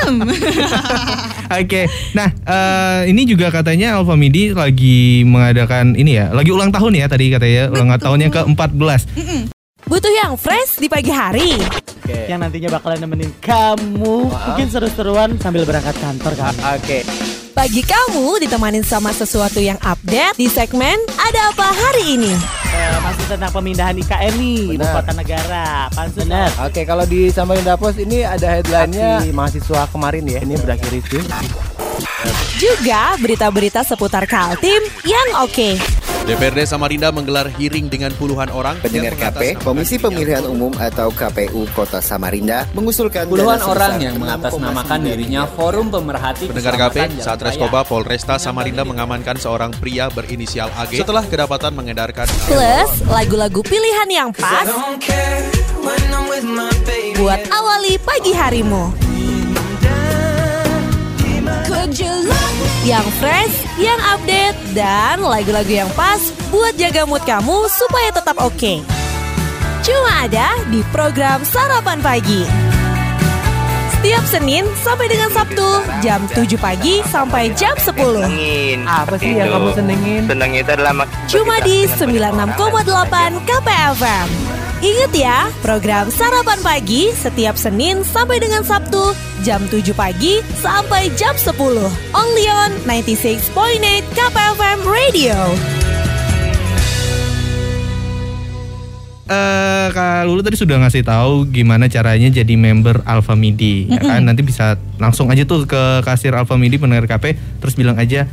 Oke, 1.61 1.85
nah 2.17 2.29
eh, 2.33 3.13
ini 3.13 3.29
juga 3.29 3.53
katanya 3.53 4.01
Alfamidi 4.01 4.57
lagi 4.57 5.21
mengadakan 5.21 5.93
ini 5.93 6.17
ya, 6.17 6.33
lagi 6.33 6.49
ulang 6.49 6.73
tahun 6.73 6.97
ya 6.97 7.05
tadi 7.05 7.29
katanya, 7.29 7.69
ulang 7.69 7.93
tahun 8.01 8.19
yang 8.25 8.33
ke-14. 8.33 9.01
Butuh 9.85 10.13
yang 10.17 10.33
fresh 10.33 10.81
di 10.81 10.89
pagi 10.89 11.13
hari. 11.13 11.61
Yang 12.07 12.39
nantinya 12.41 12.69
bakalan 12.77 13.01
nemenin 13.01 13.31
kamu 13.41 14.29
mungkin 14.29 14.67
seru-seruan 14.69 15.29
sambil 15.41 15.65
berangkat 15.65 15.95
kantor 15.97 16.33
kan. 16.37 16.53
Oke. 16.77 17.01
Pagi 17.55 17.79
kamu 17.87 18.43
ditemanin 18.43 18.83
sama 18.83 19.15
sesuatu 19.15 19.63
yang 19.63 19.79
update 19.79 20.35
di 20.35 20.51
segmen 20.51 20.99
Ada 21.15 21.55
Apa 21.55 21.71
Hari 21.71 22.19
Ini. 22.19 22.33
Eh, 22.75 22.97
masih 22.99 23.25
tentang 23.31 23.51
pemindahan 23.55 23.95
IKN 23.95 24.33
nih, 24.35 24.75
ibu 24.75 24.83
kota 24.83 25.15
negara. 25.15 25.87
Pansus. 25.95 26.27
Benar. 26.27 26.51
Oke, 26.67 26.83
kalau 26.83 27.07
di 27.07 27.31
Samarinda 27.31 27.79
Post 27.79 28.03
ini 28.03 28.27
ada 28.27 28.59
headline-nya 28.59 29.23
mahasiswa 29.31 29.87
kemarin 29.87 30.27
ya. 30.27 30.43
Ini 30.43 30.59
berakhir 30.59 30.91
itu. 30.91 31.23
Juga 32.59 33.15
berita-berita 33.23 33.87
seputar 33.87 34.27
Kaltim 34.27 34.83
yang 35.07 35.27
oke. 35.39 35.94
DPRD 36.25 36.65
Samarinda 36.65 37.13
menggelar 37.13 37.53
hearing 37.53 37.85
dengan 37.85 38.09
puluhan 38.17 38.49
orang 38.49 38.81
Pendengar 38.81 39.13
KP, 39.13 39.61
Komisi 39.61 40.01
Pemilihan 40.01 40.41
Umum 40.49 40.73
atau 40.73 41.13
KPU 41.13 41.69
Kota 41.77 42.01
Samarinda 42.01 42.65
mengusulkan 42.73 43.29
Puluhan 43.29 43.61
orang 43.61 44.01
yang 44.01 44.17
mengatasnamakan 44.17 45.05
6,9 45.05 45.09
dirinya 45.13 45.45
Forum 45.45 45.93
Pemerhati 45.93 46.49
Pendengar 46.49 46.81
KP, 46.81 46.97
Jalan 46.97 47.21
Satreskoba 47.21 47.85
Raya. 47.85 47.89
Polresta 47.93 48.41
Samarinda 48.41 48.81
mengamankan 48.81 49.37
seorang 49.37 49.69
pria 49.77 50.09
berinisial 50.09 50.73
AG 50.73 50.97
setelah 50.97 51.21
kedapatan 51.21 51.77
mengedarkan 51.77 52.25
Plus 52.49 52.91
lagu-lagu 53.05 53.61
pilihan 53.61 54.09
yang 54.09 54.29
pas 54.33 54.65
buat 57.21 57.41
awali 57.53 58.01
pagi 58.01 58.33
harimu. 58.33 58.89
Yang 62.85 63.07
fresh, 63.17 63.55
yang 63.81 63.97
update, 64.13 64.57
dan 64.77 65.25
lagu-lagu 65.25 65.69
yang 65.69 65.89
pas 65.97 66.21
buat 66.53 66.77
jaga 66.77 67.05
mood 67.09 67.25
kamu 67.25 67.65
supaya 67.69 68.13
tetap 68.13 68.37
oke. 68.37 68.85
Cuma 69.85 70.25
ada 70.25 70.53
di 70.73 70.81
program 70.89 71.41
Sarapan 71.45 72.01
Pagi. 72.01 72.45
Setiap 74.05 74.21
Senin 74.29 74.69
sampai 74.85 75.09
dengan 75.09 75.33
Sabtu 75.33 75.81
jam 76.05 76.21
7 76.29 76.45
pagi 76.61 77.01
sampai 77.09 77.49
jam 77.57 77.73
10. 77.73 78.85
Apa 78.85 79.17
sih 79.17 79.33
yang 79.33 79.49
kamu 79.49 79.69
senengin? 79.73 80.21
Senang 80.29 80.53
itu 80.53 80.69
adalah 80.69 81.09
Cuma 81.25 81.57
di 81.65 81.89
96,8 81.89 83.41
KPFM. 83.49 84.29
Ingat 84.83 85.11
ya, 85.15 85.47
program 85.63 86.11
Sarapan 86.11 86.59
Pagi 86.59 87.07
setiap 87.15 87.55
Senin 87.55 88.03
sampai 88.03 88.43
dengan 88.43 88.59
Sabtu 88.59 89.15
jam 89.39 89.63
7 89.71 89.95
pagi 89.95 90.43
sampai 90.59 91.07
jam 91.15 91.31
10. 91.31 91.55
Only 92.11 92.45
on 92.51 92.71
96.8 92.83 93.55
KPFM 94.11 94.79
Radio. 94.83 95.37
Eh, 99.25 99.87
Kak 99.95 100.27
Lulu 100.27 100.43
tadi 100.43 100.59
sudah 100.59 100.77
ngasih 100.83 101.01
tahu 101.01 101.49
gimana 101.49 101.87
caranya 101.87 102.27
jadi 102.29 102.53
member 102.59 102.99
Alpha 103.07 103.33
Midi, 103.33 103.89
ya 103.89 103.97
kan? 103.97 104.27
Nanti 104.27 104.43
bisa 104.43 104.75
langsung 104.99 105.31
aja 105.31 105.47
tuh 105.47 105.65
ke 105.65 106.03
kasir 106.03 106.35
Alpha 106.35 106.59
Midi 106.59 106.77
pendengar 106.77 107.07
KP, 107.07 107.39
terus 107.63 107.73
bilang 107.73 107.95
aja 107.95 108.27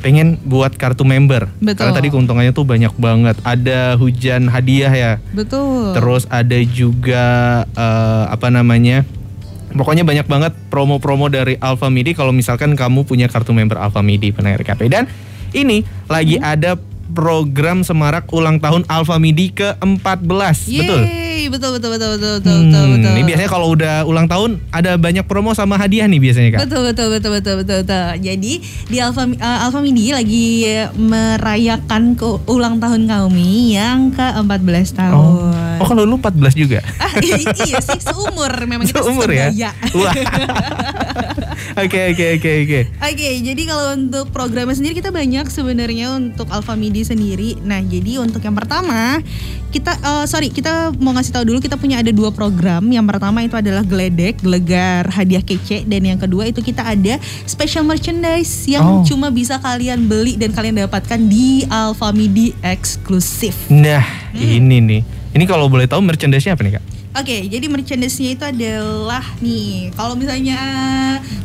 pengen 0.00 0.36
buat 0.44 0.74
kartu 0.76 1.02
member. 1.02 1.48
Betul. 1.58 1.86
Karena 1.86 1.92
tadi 1.96 2.08
keuntungannya 2.12 2.52
tuh 2.52 2.66
banyak 2.68 2.94
banget. 2.96 3.36
Ada 3.42 3.96
hujan 3.96 4.48
hadiah 4.48 4.92
ya. 4.92 5.12
Betul. 5.32 5.96
Terus 5.96 6.28
ada 6.28 6.58
juga 6.64 7.26
eh, 7.74 8.24
apa 8.30 8.48
namanya? 8.52 9.02
Pokoknya 9.76 10.08
banyak 10.08 10.24
banget 10.24 10.52
promo-promo 10.72 11.28
dari 11.28 11.60
Alpha 11.60 11.92
Midi 11.92 12.16
kalau 12.16 12.32
misalkan 12.32 12.72
kamu 12.78 13.04
punya 13.04 13.28
kartu 13.28 13.52
member 13.52 13.76
Alpha 13.76 14.00
Midi 14.00 14.32
pendengar 14.32 14.64
KP. 14.64 14.88
Dan 14.88 15.04
ini 15.52 15.84
lagi 16.08 16.40
ada 16.40 16.80
program 17.10 17.80
semarak 17.80 18.26
ulang 18.30 18.58
tahun 18.58 18.82
Alpha 18.86 19.16
Midi 19.16 19.50
ke-14. 19.50 20.56
Betul. 20.66 21.00
Yeay, 21.04 21.46
betul 21.46 21.70
betul 21.74 21.90
betul 21.92 22.08
betul 22.16 22.32
betul 22.40 22.52
Hmm, 22.52 22.64
betul. 22.66 22.84
betul. 22.96 23.10
Ini 23.12 23.22
biasanya 23.22 23.50
kalau 23.50 23.66
udah 23.70 23.94
ulang 24.02 24.26
tahun 24.26 24.50
ada 24.70 24.96
banyak 24.96 25.24
promo 25.24 25.52
sama 25.52 25.76
hadiah 25.76 26.06
nih 26.06 26.18
biasanya 26.18 26.50
kak. 26.54 26.60
Betul 26.66 26.82
betul 26.88 27.06
betul 27.12 27.30
betul 27.36 27.54
betul 27.60 27.78
betul. 27.84 28.04
Jadi 28.18 28.52
di 28.86 28.96
Alfa 28.98 29.22
uh, 29.24 29.64
Alfa 29.64 29.78
Midi 29.78 30.10
lagi 30.10 30.66
merayakan 30.96 32.14
ke 32.14 32.26
ulang 32.46 32.78
tahun 32.78 33.04
kami 33.04 33.76
yang 33.76 34.10
ke-14 34.10 34.88
tahun. 34.92 35.14
Oh, 35.14 35.82
oh 35.82 35.86
kalau 35.86 36.02
lu 36.04 36.16
14 36.18 36.32
juga. 36.54 36.80
Ah, 37.06 37.12
iya 37.22 37.78
sih 37.80 38.02
seumur 38.02 38.50
memang 38.66 38.84
kita 38.84 39.00
Seumur 39.00 39.30
ya. 39.30 39.48
Wah. 39.94 40.12
Oke 41.76 42.12
oke 42.12 42.40
oke 42.40 42.50
oke. 42.64 42.80
Oke, 43.04 43.28
jadi 43.44 43.62
kalau 43.68 43.92
untuk 43.92 44.32
programnya 44.32 44.72
sendiri 44.72 44.96
kita 44.96 45.12
banyak 45.12 45.44
sebenarnya 45.48 46.16
untuk 46.16 46.48
Alfa 46.48 46.72
Midi 46.72 46.95
sendiri. 47.02 47.58
Nah, 47.60 47.82
jadi 47.82 48.22
untuk 48.22 48.40
yang 48.40 48.54
pertama 48.54 49.20
kita 49.68 49.92
eh, 49.92 50.24
sorry 50.24 50.48
kita 50.48 50.96
mau 50.96 51.12
ngasih 51.12 51.32
tahu 51.34 51.44
dulu 51.44 51.58
kita 51.60 51.76
punya 51.76 52.00
ada 52.00 52.08
dua 52.08 52.30
program. 52.30 52.86
Yang 52.86 53.06
pertama 53.12 53.42
itu 53.42 53.52
adalah 53.52 53.82
geledek, 53.82 54.40
gelegar 54.40 55.10
hadiah 55.10 55.42
kece, 55.42 55.84
dan 55.84 56.00
yang 56.00 56.16
kedua 56.16 56.46
itu 56.46 56.62
kita 56.62 56.80
ada 56.80 57.18
special 57.44 57.84
merchandise 57.84 58.64
yang 58.64 58.84
Oh. 58.86 59.02
cuma 59.02 59.28
bisa 59.28 59.58
kalian 59.58 60.06
beli 60.06 60.38
dan 60.38 60.54
kalian 60.54 60.78
dapatkan 60.78 61.20
di 61.26 61.66
Alfa 61.66 62.14
Midi 62.14 62.54
eksklusif. 62.62 63.68
Nah 63.68 64.00
Hmm. 64.32 64.40
ini 64.40 64.78
nih. 64.78 65.02
Ini 65.34 65.44
kalau 65.44 65.68
boleh 65.68 65.84
tahu 65.84 66.00
merchandise-nya 66.00 66.56
apa 66.56 66.64
nih 66.64 66.72
kak? 66.80 66.84
Oke, 67.16 67.48
jadi 67.48 67.64
merchandise-nya 67.64 68.30
itu 68.30 68.44
adalah 68.44 69.24
nih, 69.40 69.88
kalau 69.96 70.12
misalnya 70.12 70.60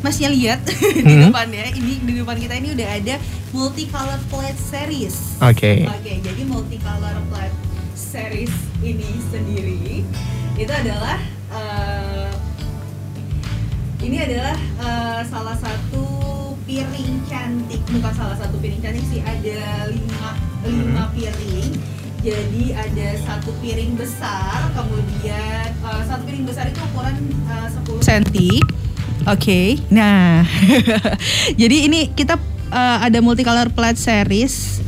Masnya 0.04 0.28
lihat 0.28 0.60
di 1.00 1.00
Hmm. 1.00 1.32
depan 1.32 1.48
ya, 1.48 1.72
ini 1.72 1.96
di 1.98 2.14
depan 2.20 2.36
kita 2.36 2.60
ini 2.60 2.76
udah 2.76 2.90
ada 2.92 3.16
multicolor 3.52 4.20
plate 4.28 4.60
series. 4.60 5.40
Oke. 5.40 5.88
Oke, 5.88 6.20
jadi 6.20 6.42
multicolor 6.44 7.16
plate 7.32 7.56
series 7.96 8.52
ini 8.82 9.08
sendiri 9.32 10.04
itu 10.54 10.74
adalah 10.74 11.16
eh, 11.50 12.30
ini 14.02 14.18
adalah 14.20 14.58
eh, 14.58 15.22
salah 15.24 15.56
satu 15.56 16.04
piring 16.68 17.24
cantik, 17.26 17.80
bukan 17.88 18.12
salah 18.12 18.36
satu 18.36 18.60
piring 18.60 18.82
cantik 18.82 19.06
sih, 19.08 19.24
ada 19.24 19.88
lima 19.88 20.36
lima 20.62 21.04
piring. 21.16 21.72
Jadi 22.22 22.70
ada 22.78 23.08
satu 23.26 23.50
piring 23.66 23.98
besar, 23.98 24.70
kemudian 24.78 25.74
eh, 25.74 26.02
satu 26.06 26.22
piring 26.22 26.46
besar 26.46 26.70
itu 26.70 26.78
ukuran 26.94 27.18
eh, 27.50 27.68
10 27.74 27.98
cm. 27.98 28.62
Oke, 29.26 29.82
nah 29.90 30.46
jadi 31.62 31.90
ini 31.90 32.14
kita 32.14 32.38
eh, 32.70 32.98
ada 33.10 33.18
multicolor 33.26 33.74
plate 33.74 33.98
series 33.98 34.86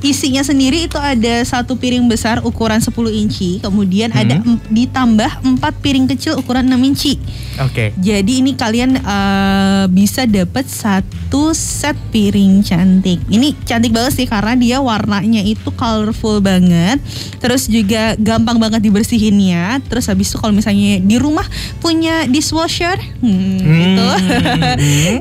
isinya 0.00 0.40
sendiri 0.40 0.88
itu 0.88 0.96
ada 0.96 1.44
satu 1.44 1.76
piring 1.76 2.08
besar 2.08 2.40
ukuran 2.40 2.80
10 2.80 2.92
inci, 3.12 3.60
kemudian 3.60 4.08
ada 4.16 4.40
em- 4.40 4.60
ditambah 4.72 5.44
empat 5.44 5.76
piring 5.84 6.08
kecil 6.08 6.40
ukuran 6.40 6.64
6 6.64 6.80
inci. 6.88 7.20
Oke. 7.60 7.92
Jadi 8.00 8.40
ini 8.40 8.56
kalian 8.56 8.96
eh, 8.96 9.84
bisa 9.92 10.24
dapat 10.24 10.64
satu 10.64 11.52
set 11.52 11.96
piring 12.08 12.64
cantik. 12.64 13.20
Ini 13.28 13.52
cantik 13.68 13.92
banget 13.92 14.16
sih 14.16 14.26
karena 14.26 14.56
dia 14.56 14.80
warnanya 14.80 15.44
itu 15.44 15.68
colorful 15.76 16.40
banget. 16.40 16.96
Terus 17.36 17.68
juga 17.68 18.16
gampang 18.16 18.56
banget 18.56 18.80
dibersihinnya. 18.80 19.84
Terus 19.84 20.08
habis 20.08 20.32
itu 20.32 20.40
kalau 20.40 20.56
misalnya 20.56 20.96
di 20.96 21.16
rumah 21.20 21.44
punya 21.84 22.24
dishwasher, 22.24 22.96
hmm, 23.20 23.58
itu 23.60 24.08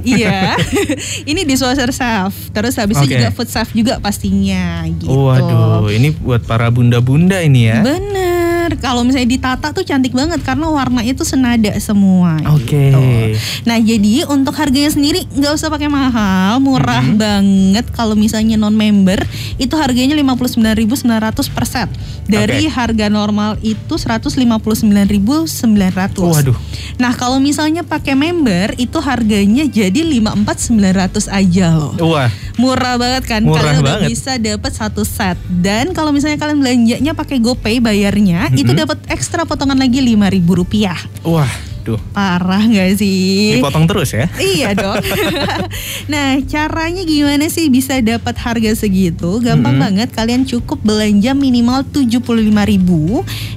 iya. 0.15 0.55
ini 1.31 1.43
dishwasher 1.43 1.91
safe. 1.91 2.35
Terus 2.55 2.79
habis 2.79 2.95
itu 3.03 3.11
Oke. 3.11 3.15
juga 3.19 3.29
food 3.35 3.49
safe 3.51 3.71
juga 3.75 3.99
pastinya 3.99 4.68
gitu. 4.95 5.09
Waduh, 5.11 5.89
ini 5.89 6.11
buat 6.11 6.41
para 6.41 6.67
bunda-bunda 6.67 7.39
ini 7.39 7.67
ya. 7.67 7.79
Bener, 7.81 8.77
kalau 8.77 9.01
misalnya 9.01 9.29
ditata 9.29 9.69
tuh 9.69 9.81
cantik 9.81 10.11
banget 10.11 10.39
karena 10.41 10.67
warna 10.67 11.01
itu 11.01 11.21
senada 11.23 11.73
semua. 11.79 12.37
Oke. 12.53 12.89
gitu. 12.89 13.01
Nah 13.63 13.77
jadi 13.77 14.25
untuk 14.25 14.53
harganya 14.53 14.89
sendiri 14.89 15.25
nggak 15.29 15.53
usah 15.53 15.69
pakai 15.69 15.87
mahal, 15.87 16.57
murah 16.59 17.01
Mm-hmm. 17.01 17.17
banget. 17.17 17.85
Kalau 17.91 18.13
misalnya 18.13 18.55
non 18.55 18.73
member 18.73 19.23
itu 19.55 19.71
harganya 19.73 20.13
59.900 20.15 20.99
per 21.49 21.65
set. 21.65 21.89
Dari 22.25 22.67
Oke. 22.67 22.75
harga 22.75 23.07
normal 23.07 23.57
itu 23.61 23.95
159.900. 23.95 25.49
Waduh. 26.19 26.57
Nah 26.97 27.13
kalau 27.13 27.37
misalnya 27.37 27.81
pakai 27.81 28.13
member 28.13 28.75
itu 28.75 28.99
harganya 28.99 29.63
jadi 29.63 29.99
54.900 30.01 31.29
aja 31.29 31.65
loh. 31.71 31.93
Wah, 32.01 32.29
Murah 32.55 32.95
banget 32.95 33.23
kan? 33.25 33.41
Murah 33.41 33.61
kalian 33.61 33.79
udah 33.79 33.95
banget. 34.03 34.09
bisa 34.11 34.31
dapat 34.35 34.71
satu 34.71 35.01
set. 35.01 35.39
Dan 35.47 35.91
kalau 35.91 36.11
misalnya 36.11 36.35
kalian 36.35 36.59
belanjanya 36.59 37.11
pakai 37.13 37.39
GoPay 37.39 37.79
bayarnya, 37.79 38.51
itu 38.51 38.67
Mm-mm. 38.67 38.83
dapat 38.83 38.97
ekstra 39.07 39.43
potongan 39.43 39.79
lagi 39.79 39.99
Rp5.000 39.99 40.47
rupiah. 40.49 40.99
wah, 41.21 41.47
duh. 41.89 41.99
Parah 42.11 42.61
nggak 42.61 42.95
sih? 42.95 43.57
Dipotong 43.57 43.85
terus 43.85 44.11
ya? 44.11 44.29
Iya 44.53 44.73
dong. 44.73 45.01
nah, 46.13 46.37
caranya 46.45 47.01
gimana 47.01 47.47
sih 47.47 47.67
bisa 47.67 47.97
dapat 47.97 48.35
harga 48.35 48.71
segitu? 48.75 49.39
Gampang 49.39 49.75
Mm-mm. 49.75 49.85
banget. 49.85 50.09
Kalian 50.11 50.43
cukup 50.43 50.81
belanja 50.81 51.33
minimal 51.33 51.85
75.000 51.85 52.53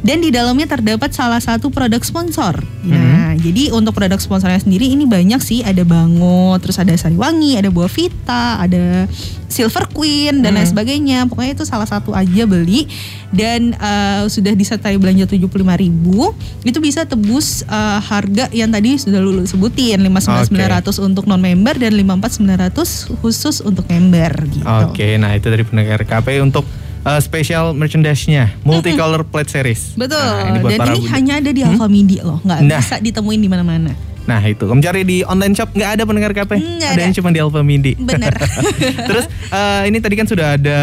dan 0.01 0.17
di 0.19 0.31
dalamnya 0.31 0.67
terdapat 0.67 1.11
salah 1.11 1.39
satu 1.39 1.69
produk 1.69 2.01
sponsor. 2.01 2.61
Nah, 2.83 3.35
jadi 3.35 3.71
untuk 3.71 3.93
produk 3.93 4.19
sponsornya 4.19 4.59
sendiri 4.59 4.87
ini 4.87 5.05
banyak 5.05 5.39
sih. 5.39 5.61
Ada 5.61 5.83
Bango, 5.83 6.57
terus 6.59 6.77
ada 6.77 6.93
Sariwangi, 6.93 7.57
ada 7.57 7.69
Buah 7.69 7.89
Vita, 7.89 8.59
ada 8.59 9.07
Silver 9.47 9.85
Queen 9.89 10.41
dan 10.41 10.55
lain 10.55 10.63
Hmm. 10.63 10.73
sebagainya. 10.73 11.19
Pokoknya 11.27 11.53
itu 11.53 11.65
salah 11.65 11.85
satu 11.85 12.13
aja 12.13 12.47
beli 12.47 12.87
dan 13.31 13.75
eh, 13.75 14.23
sudah 14.27 14.53
disertai 14.53 14.95
belanja 14.97 15.27
75.000 15.27 16.33
itu 16.63 16.79
bisa 16.79 17.03
tebus 17.03 17.61
eh, 17.63 17.99
harga 18.01 18.22
yang 18.51 18.69
tadi 18.69 18.95
sudah 18.95 19.19
lulu 19.19 19.43
sebutin 19.43 20.01
59.900 20.03 20.51
untuk 21.01 21.25
non 21.25 21.39
member 21.39 21.75
dan 21.75 21.93
54.900 21.93 23.19
khusus 23.19 23.61
untuk 23.61 23.87
member 23.87 24.33
gitu. 24.47 24.65
Oke, 24.65 25.17
nah 25.17 25.33
itu 25.33 25.47
dari 25.47 25.63
pendengar 25.63 26.03
KP 26.03 26.41
untuk 26.41 26.63
eh, 27.03 27.19
special 27.19 27.73
merchandise-nya, 27.73 28.59
multicolor 28.63 29.25
plate 29.25 29.51
series. 29.51 29.95
Betul. 29.95 30.19
Nah, 30.19 30.59
buat 30.59 30.71
Dan 30.71 30.81
para 30.81 30.93
ini 30.93 31.07
hanya 31.09 31.35
ada 31.39 31.51
di 31.51 31.63
Alfamidi 31.63 32.19
loh, 32.21 32.39
nggak 32.41 32.59
Nah. 32.63 32.79
bisa 32.79 32.97
ditemuin 32.99 33.41
di 33.41 33.51
mana-mana. 33.51 33.93
Nah 34.23 34.39
itu, 34.41 34.63
kamu 34.63 34.79
cari 34.79 35.03
di 35.03 35.27
online 35.27 35.51
shop 35.51 35.75
nggak 35.75 35.91
ada 35.99 36.03
pendengar 36.07 36.31
KP, 36.31 36.55
Nggak 36.55 36.91
ada 36.95 37.03
yang 37.03 37.15
cuma 37.15 37.35
di 37.35 37.43
Alfamidi. 37.43 37.99
Bener. 37.99 38.31
Terus 39.11 39.27
eh, 39.51 39.83
ini 39.91 39.99
tadi 39.99 40.15
kan 40.15 40.31
sudah 40.31 40.55
ada 40.55 40.81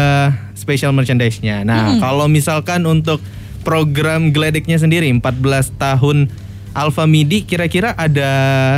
special 0.52 0.92
merchandise-nya. 0.92 1.64
Nah 1.64 1.96
kalau 1.96 2.28
misalkan 2.28 2.84
untuk 2.84 3.16
program 3.60 4.28
Gledeknya 4.28 4.76
sendiri 4.76 5.08
14 5.10 5.40
tahun 5.76 6.28
Alfa 6.70 7.04
Midi, 7.04 7.42
kira-kira 7.42 7.92
ada 7.92 8.30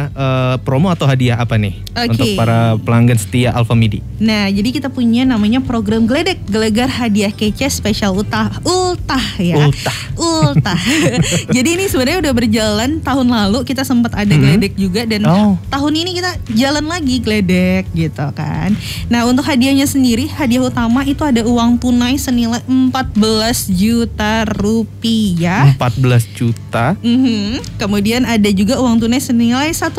eh, 0.08 0.54
promo 0.60 0.88
atau 0.88 1.04
hadiah 1.04 1.36
apa 1.36 1.56
nih 1.56 1.76
Oke. 1.92 2.08
untuk 2.10 2.28
para 2.34 2.76
pelanggan 2.78 3.16
setia 3.16 3.52
Alfa 3.52 3.72
Midi? 3.72 4.00
Nah, 4.16 4.48
jadi 4.48 4.68
kita 4.70 4.88
punya 4.88 5.22
namanya 5.22 5.60
program 5.60 6.04
Gledek, 6.04 6.40
Gelegar 6.46 6.88
Hadiah 6.88 7.30
Kece 7.30 7.68
Spesial 7.68 8.12
Ultah, 8.12 8.48
Ultah 8.62 9.26
ya. 9.36 9.60
Ultah. 9.60 9.98
Ultah. 10.14 10.78
jadi 11.56 11.68
ini 11.70 11.84
sebenarnya 11.86 12.22
udah 12.22 12.34
berjalan 12.34 12.90
tahun 12.98 13.26
lalu 13.28 13.64
kita 13.64 13.82
sempat 13.82 14.14
ada 14.14 14.30
Mhm. 14.30 14.40
Gledek 14.40 14.74
juga 14.74 15.02
dan 15.04 15.20
Oh. 15.24 15.54
tahun 15.68 15.92
ini 15.94 16.10
kita 16.14 16.30
jalan 16.52 16.86
lagi 16.86 17.18
Gledek 17.18 17.92
gitu 17.92 18.26
kan. 18.32 18.72
Nah, 19.06 19.24
untuk 19.24 19.42
hadiahnya 19.42 19.84
sendiri, 19.84 20.26
hadiah 20.26 20.64
utama 20.64 21.02
itu 21.02 21.20
ada 21.20 21.42
uang 21.42 21.76
tunai 21.76 22.16
senilai 22.16 22.62
14 22.64 23.68
juta 23.68 24.48
rupiah. 24.48 25.74
14 25.74 26.24
juta. 26.32 26.94
Mhm. 26.98 27.60
Kemudian 27.82 28.22
ada 28.22 28.46
juga 28.54 28.78
uang 28.78 29.02
tunai 29.02 29.18
senilai 29.18 29.74
1,4 29.74 29.98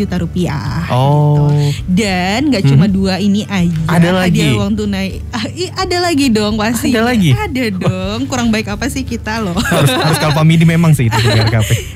juta 0.00 0.16
rupiah. 0.16 0.88
Oh. 0.88 1.52
Dan 1.84 2.48
nggak 2.48 2.64
cuma 2.72 2.88
dua 2.88 3.20
ini 3.20 3.44
aja. 3.44 3.84
Ada 3.84 4.16
lagi? 4.16 4.40
Hadiah 4.40 4.56
uang 4.56 4.72
tunai. 4.72 5.20
Ah, 5.28 5.44
ada 5.84 5.96
lagi 6.08 6.32
dong 6.32 6.56
pasti. 6.56 6.88
Ada 6.88 7.04
lagi? 7.04 7.36
Ada 7.36 7.64
dong. 7.76 8.24
Kurang 8.32 8.48
baik 8.48 8.72
apa 8.72 8.88
sih 8.88 9.04
kita 9.04 9.44
loh. 9.44 9.52
harus 9.60 9.92
harus 9.92 10.16
ke 10.16 10.24
Alfa 10.24 10.40
Midi 10.40 10.64
memang 10.64 10.96
sih 10.96 11.12
itu. 11.12 11.20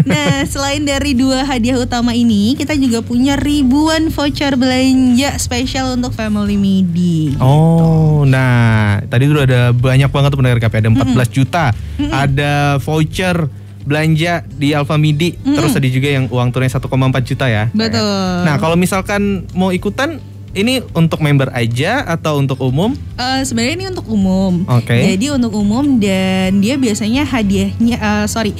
Nah, 0.02 0.44
selain 0.44 0.82
dari 0.82 1.14
dua 1.16 1.46
hadiah 1.46 1.78
utama 1.78 2.12
ini, 2.12 2.58
kita 2.58 2.74
juga 2.76 3.00
punya 3.00 3.38
ribuan 3.38 4.10
voucher 4.12 4.58
belanja 4.58 5.38
spesial 5.38 5.96
untuk 5.96 6.12
Family 6.12 6.58
Midi. 6.60 7.38
Oh, 7.38 8.26
nah 8.28 9.00
tadi 9.08 9.30
udah 9.30 9.44
ada 9.46 9.62
banyak 9.72 10.10
banget 10.10 10.28
tuh 10.34 10.38
pendengar 10.42 10.60
KP 10.60 10.74
ada 10.84 10.90
14 10.92 11.30
juta, 11.32 11.64
ada 12.10 12.76
voucher 12.82 13.48
belanja 13.82 14.46
di 14.46 14.72
Alfa 14.72 14.96
Midi, 14.96 15.34
terus 15.42 15.74
ada 15.74 15.88
juga 15.88 16.08
yang 16.08 16.26
uang 16.30 16.48
tunai 16.54 16.70
1,4 16.70 17.28
juta 17.28 17.46
ya. 17.50 17.64
Betul. 17.70 18.46
Nah 18.46 18.56
kalau 18.58 18.74
misalkan 18.78 19.46
mau 19.52 19.74
ikutan, 19.74 20.22
ini 20.52 20.84
untuk 20.92 21.24
member 21.24 21.48
aja 21.56 22.04
atau 22.04 22.36
untuk 22.36 22.60
umum? 22.60 22.92
Eh, 23.16 23.40
sebenarnya 23.44 23.74
ini 23.80 23.86
untuk 23.88 24.06
umum. 24.12 24.68
Oke. 24.68 24.92
Jadi 25.16 25.32
untuk 25.32 25.52
umum 25.56 25.96
dan 25.96 26.60
dia 26.60 26.76
biasanya 26.76 27.24
hadiahnya 27.24 27.96
eh, 27.96 28.26
sorry 28.28 28.52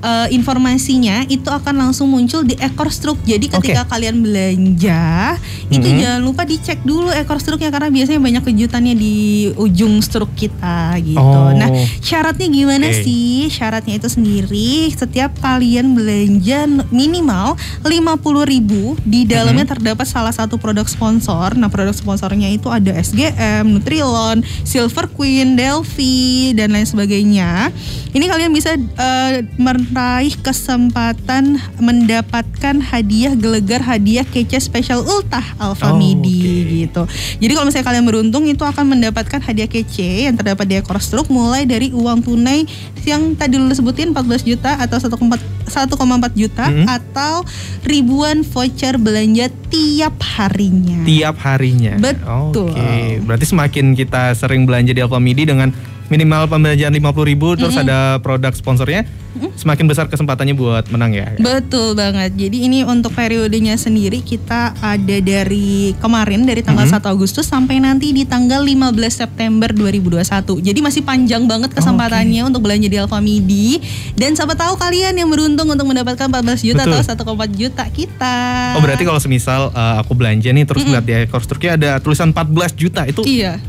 eh, 0.00 0.28
informasinya 0.32 1.28
itu 1.28 1.46
akan 1.46 1.88
langsung 1.88 2.08
muncul 2.08 2.42
di 2.42 2.56
ekor 2.56 2.88
struk. 2.88 3.20
Jadi 3.22 3.48
ketika 3.48 3.84
kalian 3.86 4.20
belanja 4.20 5.36
itu 5.68 5.86
Mhm. 5.86 5.98
jangan 6.00 6.20
lupa 6.20 6.42
dicek 6.44 6.80
dulu 6.82 7.12
ekor 7.12 7.38
struknya 7.38 7.68
karena 7.68 7.88
biasanya 7.88 8.20
banyak 8.20 8.42
kejutannya 8.42 8.94
di 8.96 9.16
ujung 9.54 10.00
struk 10.00 10.32
kita 10.34 10.96
gitu. 11.00 11.20
Oh. 11.20 11.52
Nah 11.52 11.68
syaratnya 12.00 12.48
gimana 12.48 12.90
Oke. 12.90 13.04
sih? 13.04 13.46
Syaratnya 13.48 13.96
itu 13.96 14.08
sendiri 14.08 14.90
setiap 14.90 15.36
kalian 15.38 15.94
belanja 15.94 16.64
minimal 16.90 17.54
50.000 17.84 18.42
ribu 18.44 18.96
di 19.04 19.24
dalamnya 19.24 19.64
Mhm. 19.64 19.72
terdapat 19.76 20.06
salah 20.06 20.32
satu 20.32 20.56
produk 20.56 20.84
sponsor. 20.84 21.54
Nah, 21.54 21.68
produk 21.68 21.92
sponsornya 21.92 22.48
itu 22.48 22.66
ada 22.66 22.90
SGM, 22.92 23.68
Nutrilon, 23.68 24.40
Silver 24.64 25.06
Queen, 25.06 25.54
Delphi 25.54 26.52
dan 26.52 26.72
lain 26.72 26.86
sebagainya. 26.86 27.70
Ini 28.10 28.24
kalian 28.26 28.50
bisa 28.50 28.74
eh, 28.74 29.46
meraih 29.90 30.38
kesempatan 30.38 31.58
mendapatkan 31.76 32.78
hadiah 32.80 33.34
gelegar 33.34 33.82
hadiah 33.82 34.22
kece 34.22 34.62
spesial 34.62 35.02
ultah 35.02 35.42
Alfa 35.58 35.90
Oh, 35.90 35.98
Midi 35.98 36.38
oke. 36.38 36.70
gitu. 36.70 37.02
Jadi 37.42 37.52
kalau 37.52 37.66
misalnya 37.66 37.86
kalian 37.86 38.06
beruntung 38.06 38.46
itu 38.46 38.62
akan 38.62 38.86
mendapatkan 38.88 39.42
hadiah 39.42 39.66
kece 39.66 40.30
yang 40.30 40.38
terdapat 40.38 40.64
di 40.64 40.78
ekor 40.78 41.02
struk 41.02 41.26
mulai 41.26 41.66
dari 41.66 41.90
uang 41.90 42.22
tunai 42.22 42.62
yang 43.02 43.34
tadi 43.34 43.58
lu 43.58 43.66
sebutin 43.68 44.14
14 44.14 44.46
juta 44.46 44.78
atau 44.78 44.96
1,4 44.96 45.42
1,4 45.66 46.32
juta 46.32 46.64
Mhm. 46.66 46.86
atau 46.86 47.42
ribuan 47.82 48.42
voucher 48.42 48.94
belanja 48.94 49.50
tiap 49.66 50.14
harinya. 50.38 51.02
Tiap 51.02 51.36
harinya. 51.40 51.98
Betul. 51.98 52.70
Oke, 52.70 52.94
berarti 53.20 53.44
semakin 53.44 53.94
kita 53.94 54.34
sering 54.34 54.62
belanja 54.64 54.94
di 54.94 55.02
Alfa 55.02 55.18
Midi 55.18 55.42
dengan 55.42 55.74
minimal 56.10 56.44
pembelanjaan 56.46 56.90
50.000 56.90 57.30
ribu, 57.30 57.54
terus 57.54 57.72
ada 57.72 58.18
produk 58.18 58.50
sponsornya, 58.50 59.06
semakin 59.54 59.86
besar 59.86 60.04
kesempatannya 60.04 60.52
buat 60.52 60.90
menang 60.90 61.14
ya. 61.14 61.30
Betul 61.36 61.94
banget. 61.94 62.34
Jadi 62.34 62.66
ini 62.66 62.82
untuk 62.82 63.14
periodenya 63.14 63.78
sendiri 63.78 64.18
kita 64.18 64.74
ada 64.76 65.16
dari 65.16 65.94
kemarin 65.96 66.42
dari 66.42 66.60
tanggal 66.60 66.84
Mhm. 66.84 66.98
1 66.98 67.06
Agustus 67.06 67.46
sampai 67.46 67.78
nanti 67.78 68.10
di 68.10 68.26
tanggal 68.26 68.60
15 68.60 69.14
September 69.14 69.70
2021. 69.70 70.58
Jadi 70.58 70.78
masih 70.80 71.00
panjang 71.00 71.46
banget 71.46 71.70
kesempatannya 71.70 72.42
untuk 72.42 72.60
belanja 72.60 72.90
di 72.90 72.98
Alfa 72.98 73.18
Midi 73.18 73.78
dan 74.12 74.34
siapa 74.34 74.52
tahu 74.52 74.74
kalian 74.74 75.14
yang 75.14 75.30
beruntung 75.30 75.70
untuk 75.70 75.86
mendapatkan 75.86 76.26
14 76.26 76.60
juta 76.60 76.82
Betul. 76.82 76.98
atau 76.98 77.38
1,4 77.38 77.54
juta 77.54 77.84
kita. 77.86 78.36
Oh 78.74 78.82
berarti 78.82 79.04
kalau 79.04 79.16
semisal 79.16 79.70
uh, 79.70 80.02
aku 80.02 80.12
belanja 80.12 80.50
nih 80.50 80.66
terus 80.66 80.82
lihat 80.82 81.06
di 81.06 81.14
ekor 81.20 81.38
struknya 81.38 81.78
ada 81.78 81.90
tulisan 81.98 82.34
14 82.34 82.74
juta 82.74 83.06
itu 83.06 83.22
Iya. 83.22 83.62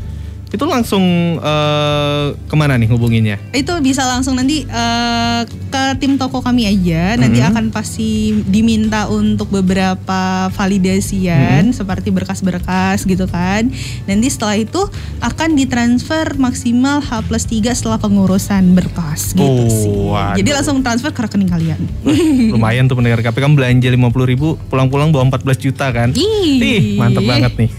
Itu 0.52 0.64
langsung 0.64 1.00
uh, 1.38 2.36
ke 2.36 2.54
mana 2.54 2.76
nih 2.76 2.86
hubunginnya? 2.86 3.36
itu 3.50 3.72
bisa 3.80 4.04
langsung 4.04 4.34
nanti 4.34 4.62
eh, 4.62 5.40
ke 5.66 5.96
tim 5.96 6.14
toko 6.14 6.38
kami 6.38 6.64
aja 6.66 7.16
nanti 7.16 7.38
Mhm. 7.38 7.48
akan 7.48 7.64
pasti 7.68 8.10
diminta 8.44 9.08
untuk 9.08 9.48
beberapa 9.48 10.52
validasian 10.52 11.68
Mhm. 11.68 11.74
seperti 11.74 12.08
berkas-berkas 12.08 13.02
gitu 13.02 13.24
kan 13.26 13.72
nanti 14.04 14.28
setelah 14.28 14.56
itu 14.56 14.82
akan 15.18 15.54
ditransfer 15.54 16.36
maksimal 16.36 17.00
H 17.00 17.22
plus 17.22 17.44
3 17.44 17.72
setelah 17.72 17.96
pengurusan 17.96 18.72
berkas 18.72 19.32
gitu 19.32 19.42
Oh, 19.42 19.68
sih 19.68 19.88
waduh. 19.88 20.36
jadi 20.36 20.50
langsung 20.54 20.80
transfer 20.80 21.10
ke 21.10 21.20
rekening 21.22 21.48
kalian 21.48 21.80
Lumayan 22.52 22.84
tuh 22.84 22.94
pendengar 22.94 23.20
KP 23.20 23.36
kan 23.38 23.52
belanja 23.52 23.88
50.000 23.88 23.96
ribu 24.26 24.48
pulang-pulang 24.68 25.08
bawa 25.08 25.24
14 25.26 25.56
juta 25.58 25.88
kan? 25.88 26.12
Ih. 26.12 26.58
Ih 26.58 26.82
mantep 26.94 27.22
banget 27.22 27.52
nih. 27.56 27.70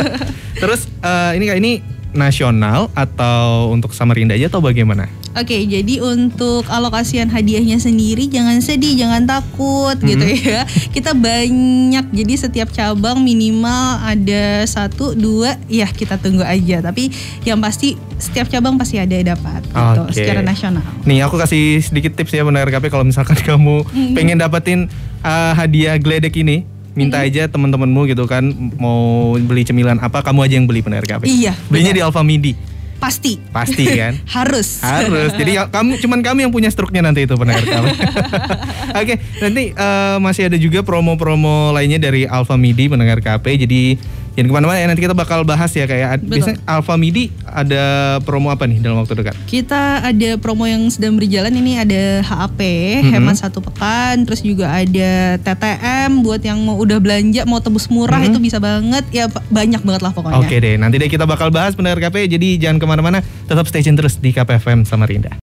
terus 0.62 0.84
uh, 1.00 1.32
ini 1.32 1.44
kayak 1.46 1.58
ini 1.58 1.72
nasional 2.12 2.88
atau 2.92 3.70
untuk 3.70 3.90
Samarinda 3.90 4.34
aja 4.34 4.46
atau 4.46 4.58
bagaimana? 4.58 5.06
Oke, 5.30 5.62
jadi 5.62 6.02
untuk 6.02 6.66
alokasian 6.66 7.30
hadiahnya 7.30 7.78
sendiri 7.78 8.26
jangan 8.26 8.58
sedih, 8.58 8.98
jangan 8.98 9.22
takut 9.24 9.94
gitu 10.02 10.26
Mhm. 10.26 10.42
ya. 10.42 10.66
Kita 10.90 11.14
banyak, 11.14 12.10
jadi 12.10 12.34
setiap 12.34 12.68
cabang 12.70 13.22
minimal 13.22 14.02
ada 14.02 14.66
satu, 14.66 15.14
dua, 15.14 15.54
ya 15.70 15.86
kita 15.86 16.18
tunggu 16.18 16.42
aja. 16.42 16.82
Tapi 16.82 17.14
yang 17.46 17.62
pasti 17.62 17.94
setiap 18.18 18.50
cabang 18.50 18.74
pasti 18.74 18.98
ada 18.98 19.14
dapat 19.16 19.62
gitu 19.64 20.00
Oke. 20.02 20.18
secara 20.18 20.42
nasional. 20.42 20.82
Nih 21.06 21.22
aku 21.22 21.38
kasih 21.38 21.78
sedikit 21.78 22.18
tips 22.18 22.34
ya 22.34 22.42
pendengar 22.42 22.68
KP 22.68 22.90
kalau 22.90 23.06
misalkan 23.06 23.38
kamu 23.46 23.86
pengen 24.12 24.36
dapetin 24.36 24.90
uh, 25.22 25.54
hadiah 25.54 25.94
gledek 25.94 26.34
ini, 26.36 26.66
minta 26.94 27.22
aja 27.22 27.46
teman-temanmu 27.46 28.10
gitu 28.10 28.26
kan 28.26 28.42
mau 28.76 29.32
beli 29.38 29.62
cemilan 29.62 29.98
apa 30.02 30.20
kamu 30.26 30.46
aja 30.46 30.54
yang 30.58 30.66
beli 30.66 30.82
pendengar 30.82 31.06
KP. 31.06 31.26
Iya, 31.26 31.52
Belinya 31.70 31.94
benar. 31.94 31.98
di 31.98 32.06
Alfa 32.06 32.22
Midi. 32.26 32.52
Pasti. 33.00 33.40
Pasti 33.48 33.84
kan? 33.96 34.12
Harus. 34.36 34.84
Harus. 34.84 35.32
Jadi 35.32 35.56
ya, 35.56 35.72
kamu 35.72 35.96
cuman 36.04 36.20
kami 36.20 36.44
yang 36.44 36.52
punya 36.52 36.68
struknya 36.68 37.00
nanti 37.00 37.24
itu 37.24 37.32
pendengar 37.32 37.64
kami. 37.64 37.90
Oke, 39.00 39.14
nanti 39.40 39.72
eh, 39.72 40.16
masih 40.20 40.52
ada 40.52 40.60
juga 40.60 40.84
promo-promo 40.84 41.72
lainnya 41.72 41.96
dari 41.96 42.28
Alfa 42.28 42.60
Midi 42.60 42.92
pendengar 42.92 43.24
KP. 43.24 43.64
Jadi 43.64 43.96
jangan 44.32 44.46
ke 44.46 44.54
mana-mana 44.54 44.78
ya 44.78 44.86
nanti 44.86 45.02
kita 45.02 45.12
bakal 45.12 45.42
bahas 45.42 45.70
ya 45.70 45.84
kayak 45.84 46.22
Betul. 46.22 46.30
biasanya 46.32 46.58
Alfa 46.64 46.94
Midi 46.94 47.28
ada 47.42 47.82
promo 48.20 48.48
apa 48.48 48.64
nih 48.64 48.78
dalam 48.78 48.98
waktu 48.98 49.14
dekat? 49.16 49.34
Kita 49.44 50.00
ada 50.00 50.30
promo 50.36 50.64
yang 50.64 50.86
sedang 50.86 51.14
berjalan 51.14 51.50
ini 51.52 51.76
ada 51.76 52.22
HAP 52.22 52.60
Mhm. 53.00 53.10
hemat 53.12 53.36
satu 53.36 53.58
pekan, 53.60 54.22
terus 54.22 54.40
juga 54.40 54.70
ada 54.70 55.10
TTM 55.36 56.22
buat 56.22 56.40
yang 56.40 56.58
mau 56.58 56.76
udah 56.76 56.96
belanja 56.96 57.42
mau 57.44 57.58
tebus 57.58 57.88
murah 57.88 58.18
Mhm. 58.18 58.28
itu 58.28 58.38
bisa 58.40 58.58
banget 58.58 59.04
ya 59.10 59.26
banyak 59.48 59.80
banget 59.80 60.00
lah 60.00 60.12
pokoknya. 60.12 60.38
Oke 60.38 60.56
deh, 60.56 60.74
nanti 60.74 60.96
deh 60.96 61.06
kita 61.06 61.24
bakal 61.24 61.50
bahas 61.50 61.74
pendengar 61.74 61.98
KP. 62.00 62.30
Jadi 62.30 62.56
jangan 62.56 62.78
ke 62.78 62.86
mana-mana, 62.86 63.18
tetap 63.44 63.66
stay 63.66 63.80
tune 63.80 63.94
terus 63.94 64.16
di 64.16 64.30
KPFM 64.30 64.84
Samarinda. 64.84 65.36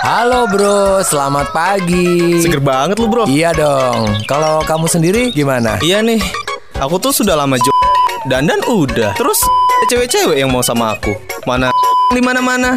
Halo 0.00 0.44
bro, 0.46 1.00
selamat 1.00 1.48
pagi. 1.50 2.36
Seger 2.38 2.60
banget 2.60 3.00
lu 3.00 3.08
bro 3.08 3.24
Iya 3.24 3.50
dong. 3.50 4.12
Kalau 4.24 4.60
kamu 4.60 4.84
sendiri 4.84 5.22
gimana? 5.30 5.80
Iya 5.80 6.00
nih 6.00 6.20
Aku 6.84 7.00
tuh 7.00 7.16
sudah 7.16 7.32
lama 7.32 7.56
jo 7.56 7.72
Dandan 8.28 8.60
udah 8.68 9.16
Terus 9.16 9.40
cewek-cewek 9.88 10.36
yang 10.36 10.52
mau 10.52 10.60
sama 10.60 10.92
aku 10.92 11.16
Mana 11.48 11.72
di 12.12 12.20
mana-mana 12.20 12.76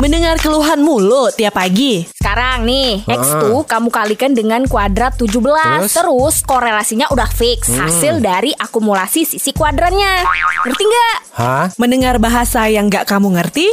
Mendengar 0.00 0.40
keluhan 0.40 0.80
mulu 0.80 1.28
tiap 1.28 1.60
pagi. 1.60 2.08
sekarang 2.16 2.64
nih, 2.64 3.04
X 3.04 3.36
Ah. 3.36 3.44
tuh 3.44 3.68
kamu 3.68 3.92
kalikan 3.92 4.32
dengan 4.32 4.64
kuadrat 4.64 5.12
17. 5.20 5.60
Terus? 5.60 5.92
Terus, 5.92 6.36
korelasinya 6.40 7.04
udah 7.12 7.28
fix. 7.28 7.68
Hmm. 7.68 7.84
Hasil 7.84 8.24
dari 8.24 8.56
akumulasi 8.56 9.28
sisi 9.28 9.52
kuadrannya. 9.52 10.24
Ngerti 10.64 10.84
nggak? 10.88 11.16
Hah? 11.36 11.66
Mendengar 11.76 12.16
bahasa 12.16 12.64
yang 12.72 12.88
gak 12.88 13.04
kamu 13.12 13.36
ngerti? 13.36 13.68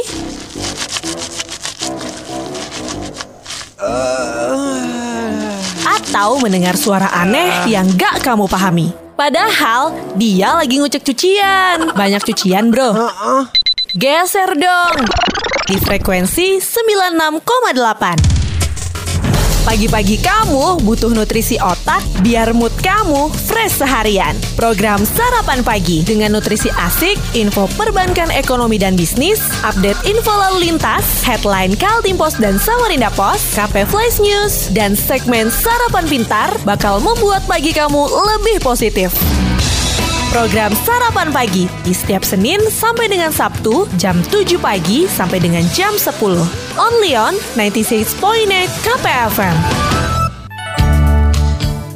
Atau 5.88 6.36
mendengar 6.44 6.76
suara 6.76 7.08
aneh 7.08 7.64
yang 7.72 7.88
gak 7.96 8.20
kamu 8.20 8.44
pahami? 8.44 8.92
Padahal 9.16 9.96
dia 10.20 10.52
lagi 10.52 10.76
ngucek 10.76 11.00
cucian. 11.00 11.96
Banyak 11.96 12.20
cucian 12.28 12.68
bro. 12.68 12.92
Geser 13.96 14.52
dong. 14.52 15.08
Di 15.64 15.80
frekuensi 15.80 16.60
96,8. 16.60 18.37
Pagi-pagi 19.68 20.16
kamu 20.24 20.80
butuh 20.80 21.12
nutrisi 21.12 21.60
otak 21.60 22.00
biar 22.24 22.56
mood 22.56 22.72
kamu 22.80 23.28
fresh 23.28 23.76
seharian. 23.76 24.32
Program 24.56 24.96
Sarapan 25.04 25.60
Pagi 25.60 26.00
dengan 26.00 26.32
nutrisi 26.32 26.72
asik, 26.72 27.20
info 27.36 27.68
perbankan 27.76 28.32
ekonomi 28.32 28.80
dan 28.80 28.96
bisnis, 28.96 29.36
update 29.60 30.00
info 30.08 30.32
lalu 30.32 30.72
lintas, 30.72 31.20
headline 31.20 31.76
Kaltim 31.76 32.16
Post 32.16 32.40
dan 32.40 32.56
Samarinda 32.56 33.12
Post, 33.12 33.60
KP 33.60 33.84
Flash 33.84 34.24
News, 34.24 34.72
dan 34.72 34.96
segmen 34.96 35.52
Sarapan 35.52 36.08
Pintar 36.08 36.48
bakal 36.64 37.04
membuat 37.04 37.44
pagi 37.44 37.76
kamu 37.76 38.08
lebih 38.08 38.64
positif. 38.64 39.12
Program 40.38 40.70
Sarapan 40.70 41.34
Pagi 41.34 41.66
di 41.82 41.90
setiap 41.90 42.22
Senin 42.22 42.62
sampai 42.70 43.10
dengan 43.10 43.34
Sabtu 43.34 43.90
jam 43.98 44.14
7 44.30 44.54
pagi 44.62 45.10
sampai 45.10 45.42
dengan 45.42 45.66
jam 45.74 45.90
10. 45.90 46.14
Only 46.78 47.18
on 47.18 47.34
96.8 47.58 48.46
KPFM. 48.86 49.56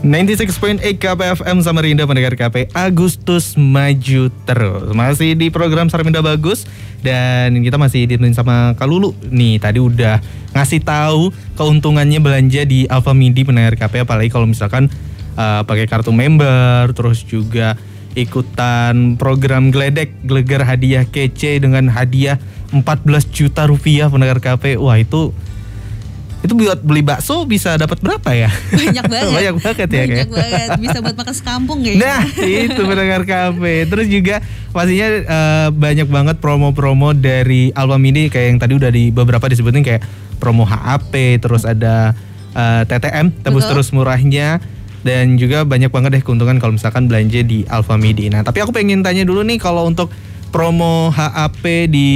96.8 0.02 0.82
KPFM 0.98 1.62
Samarinda 1.62 2.02
pendengar 2.02 2.34
KP 2.34 2.66
Agustus 2.74 3.54
maju 3.54 4.26
terus 4.42 4.90
masih 4.90 5.38
di 5.38 5.46
program 5.54 5.86
Samarinda 5.86 6.18
bagus 6.18 6.66
dan 6.98 7.54
kita 7.62 7.78
masih 7.78 8.10
ditemenin 8.10 8.34
sama 8.34 8.74
Kak 8.74 8.90
Lulu 8.90 9.14
nih 9.22 9.62
tadi 9.62 9.78
udah 9.78 10.18
ngasih 10.50 10.82
tahu 10.82 11.30
keuntungannya 11.54 12.18
belanja 12.18 12.66
di 12.66 12.90
Alfamidi 12.90 13.46
pendengar 13.46 13.78
KP 13.78 14.02
apalagi 14.02 14.34
kalau 14.34 14.50
misalkan 14.50 14.90
uh, 15.38 15.62
pakai 15.62 15.86
kartu 15.86 16.10
member 16.10 16.90
terus 16.90 17.22
juga 17.22 17.78
ikutan 18.12 19.16
program 19.16 19.72
geledek 19.72 20.12
gelegar 20.24 20.68
hadiah 20.68 21.08
kece 21.08 21.60
dengan 21.62 21.88
hadiah 21.88 22.36
14 22.72 22.82
juta 23.32 23.68
rupiah 23.68 24.08
pendengar 24.08 24.40
KP 24.40 24.76
wah 24.80 24.96
itu 25.00 25.32
itu 26.42 26.58
buat 26.58 26.82
beli 26.82 27.06
bakso 27.06 27.46
bisa 27.46 27.78
dapat 27.78 28.02
berapa 28.02 28.34
ya? 28.34 28.50
Banyak 28.74 29.04
banget. 29.06 29.30
Banyak 29.38 29.54
banget 29.62 29.76
ya 29.78 29.86
Banyak 29.86 30.08
kayak. 30.10 30.26
banget. 30.26 30.68
Bisa 30.82 30.98
buat 30.98 31.14
makan 31.14 31.34
sekampung 31.38 31.78
kayaknya. 31.86 32.02
Nah, 32.02 32.20
itu 32.66 32.80
pendengar 32.82 33.22
kafe. 33.22 33.74
Terus 33.86 34.06
juga 34.10 34.42
pastinya 34.74 35.08
eh, 35.22 35.68
banyak 35.70 36.08
banget 36.10 36.36
promo-promo 36.42 37.14
dari 37.14 37.70
Alfamidi 37.78 38.26
kayak 38.26 38.46
yang 38.50 38.58
tadi 38.58 38.74
udah 38.74 38.90
di 38.90 39.14
beberapa 39.14 39.46
disebutin 39.46 39.86
kayak 39.86 40.02
promo 40.42 40.66
HAP, 40.66 41.14
terus 41.38 41.62
ada 41.62 42.10
eh, 42.58 42.82
TTM, 42.90 43.30
tebus 43.46 43.62
Betul. 43.62 43.70
terus 43.78 43.88
murahnya 43.94 44.58
dan 45.02 45.38
juga 45.38 45.66
banyak 45.66 45.90
banget 45.90 46.10
deh 46.18 46.22
keuntungan 46.22 46.58
kalau 46.58 46.74
misalkan 46.74 47.06
belanja 47.06 47.42
di 47.42 47.66
Alfamidi. 47.66 48.30
Nah, 48.30 48.42
tapi 48.46 48.62
aku 48.62 48.74
pengen 48.74 49.02
tanya 49.02 49.26
dulu 49.26 49.42
nih 49.42 49.58
kalau 49.58 49.86
untuk 49.86 50.10
promo 50.54 51.10
HAP 51.10 51.90
di 51.90 52.10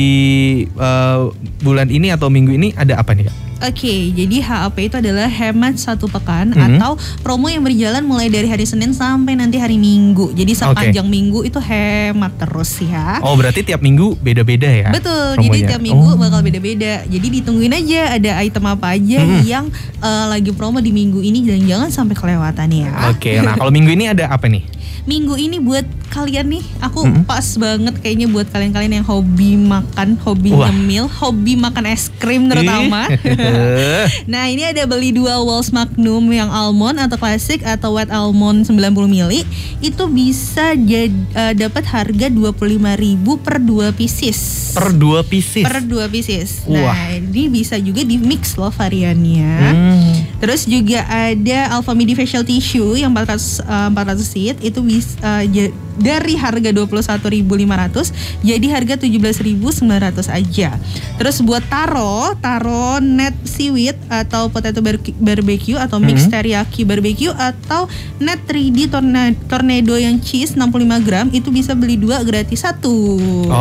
eh, 0.66 1.20
bulan 1.62 1.88
ini 1.90 2.14
atau 2.14 2.31
minggu 2.31 2.55
ini 2.55 2.75
ada 2.75 2.99
apa 2.99 3.14
nih, 3.14 3.27
Kak? 3.31 3.46
Oke, 3.57 4.12
jadi 4.12 4.37
HAP 4.45 4.77
itu 4.85 4.97
adalah 5.01 5.25
hemat 5.27 5.81
satu 5.81 6.12
pekan 6.12 6.53
Mhm. 6.53 6.77
atau 6.77 6.92
promo 7.25 7.49
yang 7.49 7.64
berjalan 7.64 8.05
mulai 8.05 8.29
dari 8.29 8.45
hari 8.45 8.69
Senin 8.69 8.92
sampai 8.92 9.33
nanti 9.33 9.57
hari 9.57 9.81
Minggu. 9.81 10.37
Jadi 10.37 10.53
sepanjang 10.53 11.09
minggu 11.09 11.40
itu 11.40 11.57
hemat 11.57 12.37
terus 12.37 12.77
ya. 12.79 13.16
Oh, 13.25 13.33
berarti 13.33 13.64
tiap 13.64 13.81
minggu 13.81 14.21
beda-beda 14.21 14.69
ya? 14.69 14.92
Betul, 14.92 15.40
promonya? 15.40 15.57
jadi 15.57 15.61
tiap 15.73 15.83
minggu 15.83 16.05
Oh. 16.07 16.21
bakal 16.21 16.45
beda-beda. 16.45 17.09
Jadi 17.09 17.27
ditungguin 17.33 17.73
aja 17.73 18.01
ada 18.12 18.31
item 18.45 18.64
apa 18.66 18.87
aja 18.92 19.21
Mhm. 19.25 19.40
yang 19.42 19.64
eh, 19.97 20.27
lagi 20.29 20.53
promo 20.53 20.79
di 20.79 20.92
minggu 20.92 21.19
ini 21.19 21.40
dan 21.40 21.64
jangan 21.64 21.88
sampai 21.88 22.12
kelewatan 22.12 22.69
ya. 22.69 22.92
Oke, 23.09 23.40
nah 23.40 23.57
kalau 23.57 23.73
minggu 23.73 23.88
ini 23.88 24.05
ada 24.07 24.29
apa 24.29 24.45
nih? 24.47 24.69
Minggu 25.07 25.38
ini 25.38 25.62
buat 25.62 25.87
kalian 26.11 26.51
nih, 26.51 26.64
aku 26.83 27.07
Mhm. 27.07 27.23
pas 27.31 27.47
banget 27.55 27.95
kayaknya 28.03 28.27
buat 28.27 28.51
kalian-kalian 28.51 28.99
yang 28.99 29.07
hobi 29.07 29.55
makan, 29.55 30.19
hobi 30.19 30.51
Wah. 30.51 30.66
nyemil, 30.66 31.07
hobi 31.07 31.55
makan 31.55 31.87
es 31.87 32.11
krim 32.19 32.51
terutama. 32.51 33.07
Nah 34.33 34.51
ini 34.51 34.66
ada 34.66 34.83
beli 34.90 35.14
dua 35.14 35.38
Walls 35.42 35.71
Magnum 35.71 36.27
yang 36.35 36.51
almond 36.51 36.99
atau 36.99 37.14
klasik 37.14 37.62
atau 37.62 37.95
wet 37.95 38.11
almond 38.11 38.66
90 38.66 39.07
mili 39.07 39.47
itu 39.79 40.05
bisa 40.11 40.75
eh, 40.75 41.55
dapat 41.55 41.87
harga 41.87 42.27
25.000 42.27 43.38
per 43.38 43.62
dua 43.62 43.95
pieces. 43.95 44.66
Per 44.77 44.93
dua 44.93 45.25
pieces. 45.25 45.65
Per 45.65 45.81
dua 45.83 46.05
pieces. 46.07 46.49
Wah. 46.69 46.93
Nah 46.93 47.17
ini 47.17 47.49
bisa 47.49 47.81
juga 47.81 48.05
di 48.05 48.21
mix 48.21 48.61
loh 48.61 48.69
variannya. 48.69 49.53
Hmm. 49.73 50.12
Terus 50.37 50.69
juga 50.69 51.01
ada 51.09 51.73
Alphamidi 51.73 52.12
Facial 52.12 52.45
Tissue 52.45 53.01
yang 53.01 53.17
400 53.17 53.65
eh, 53.65 53.89
400 53.89 54.21
seat 54.21 54.57
itu 54.61 54.85
bisa 54.85 55.41
ja- 55.49 55.75
dari 55.97 56.37
harga 56.37 56.71
21.500 56.71 58.13
jadi 58.41 58.67
harga 58.71 58.95
17.900 58.97 60.29
aja. 60.29 60.71
Terus 61.17 61.37
buat 61.41 61.65
taro, 61.67 62.35
taro 62.39 62.99
net 62.99 63.35
seaweed 63.45 63.97
atau 64.09 64.49
potato 64.49 64.81
bar- 64.81 65.01
barbecue 65.17 65.77
atau 65.77 65.97
mix 65.99 66.25
Mhm. 66.25 66.31
teriyaki 66.33 66.83
barbecue 66.83 67.33
atau 67.33 67.89
net 68.17 68.41
3D 68.45 68.89
torna- 68.89 69.37
tornado 69.47 69.97
yang 69.97 70.19
cheese 70.19 70.55
65 70.55 71.03
gram 71.03 71.27
itu 71.31 71.49
bisa 71.49 71.73
beli 71.73 71.97
dua 71.97 72.21
gratis 72.23 72.63
satu. 72.63 73.19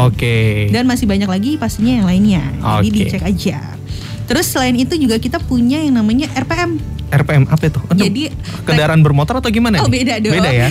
Oke. 0.08 0.68
Dan 0.70 0.86
masih 0.86 1.06
banyak 1.06 1.28
lagi 1.28 1.52
pastinya 1.56 2.00
yang 2.00 2.08
lainnya. 2.08 2.44
Jadi 2.80 2.88
Oke. 2.88 2.98
dicek 2.98 3.24
aja. 3.24 3.75
Terus 4.26 4.46
selain 4.50 4.76
itu 4.76 4.94
juga 4.98 5.22
kita 5.22 5.38
punya 5.42 5.82
yang 5.82 6.02
namanya 6.02 6.30
RPM. 6.34 6.96
RPM 7.06 7.46
apa 7.48 7.64
itu? 7.70 7.80
Aduh, 7.86 8.02
Jadi 8.02 8.22
kendaraan 8.66 9.00
bermotor 9.06 9.38
atau 9.38 9.54
gimana? 9.54 9.80
Oh 9.80 9.88
nih? 9.88 10.02
beda 10.02 10.14
dong. 10.20 10.34
Beda 10.36 10.50
ya. 10.52 10.68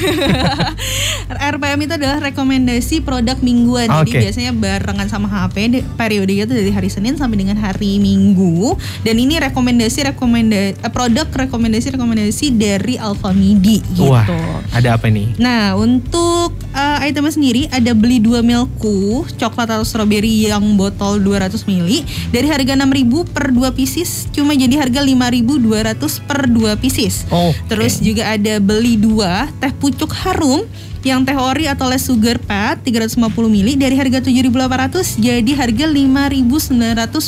RPM 1.54 1.78
itu 1.86 1.92
adalah 1.94 2.18
rekomendasi 2.20 3.00
produk 3.06 3.38
mingguan. 3.38 3.88
Jadi 3.88 4.10
Oke. 4.10 4.20
biasanya 4.28 4.52
barengan 4.52 5.08
sama 5.08 5.30
HP 5.30 5.86
periodenya 5.94 6.44
itu 6.44 6.54
dari 6.54 6.72
hari 6.74 6.90
Senin 6.90 7.14
sampai 7.14 7.38
dengan 7.38 7.56
hari 7.56 8.02
Minggu. 8.02 8.74
Dan 9.06 9.22
ini 9.22 9.38
rekomendasi 9.38 10.10
rekomendasi 10.14 10.82
produk 10.90 11.26
rekomendasi 11.30 11.94
rekomendasi 11.94 12.46
dari 12.54 12.98
Alfamidi 12.98 13.80
gitu. 13.94 14.10
Wah, 14.10 14.26
ada 14.74 14.98
apa 14.98 15.08
nih? 15.08 15.38
Nah, 15.38 15.78
untuk 15.78 16.52
uh, 16.74 16.98
itemnya 17.06 17.32
sendiri 17.32 17.62
ada 17.70 17.94
beli 17.94 18.18
dua 18.18 18.42
milku 18.42 19.22
coklat 19.38 19.70
atau 19.70 19.86
strawberry 19.86 20.50
yang 20.50 20.62
botol 20.74 21.22
200 21.22 21.54
ml 21.70 21.90
dari 22.34 22.46
harga 22.50 22.74
6.000 22.74 23.32
per 23.32 23.43
dua 23.50 23.74
pieces 23.74 24.30
cuma 24.30 24.54
jadi 24.54 24.80
harga 24.80 25.02
5.200 25.02 26.28
per 26.28 26.48
dua 26.48 26.78
pieces. 26.78 27.26
Oh. 27.28 27.50
Terus 27.66 28.00
juga 28.00 28.33
ada 28.33 28.62
beli 28.62 28.96
dua 28.96 29.50
teh 29.59 29.72
pucuk 29.74 30.12
harum 30.24 30.64
yang 31.04 31.20
teh 31.20 31.32
ori 31.32 31.64
atau 31.64 31.84
less 31.84 32.04
sugar 32.04 32.40
pad 32.40 32.80
350 32.80 33.20
ml 33.46 33.68
dari 33.76 33.92
harga 33.94 34.18
7.800 34.20 35.20
jadi 35.20 35.52
harga 35.52 35.84
5.900 35.86 36.64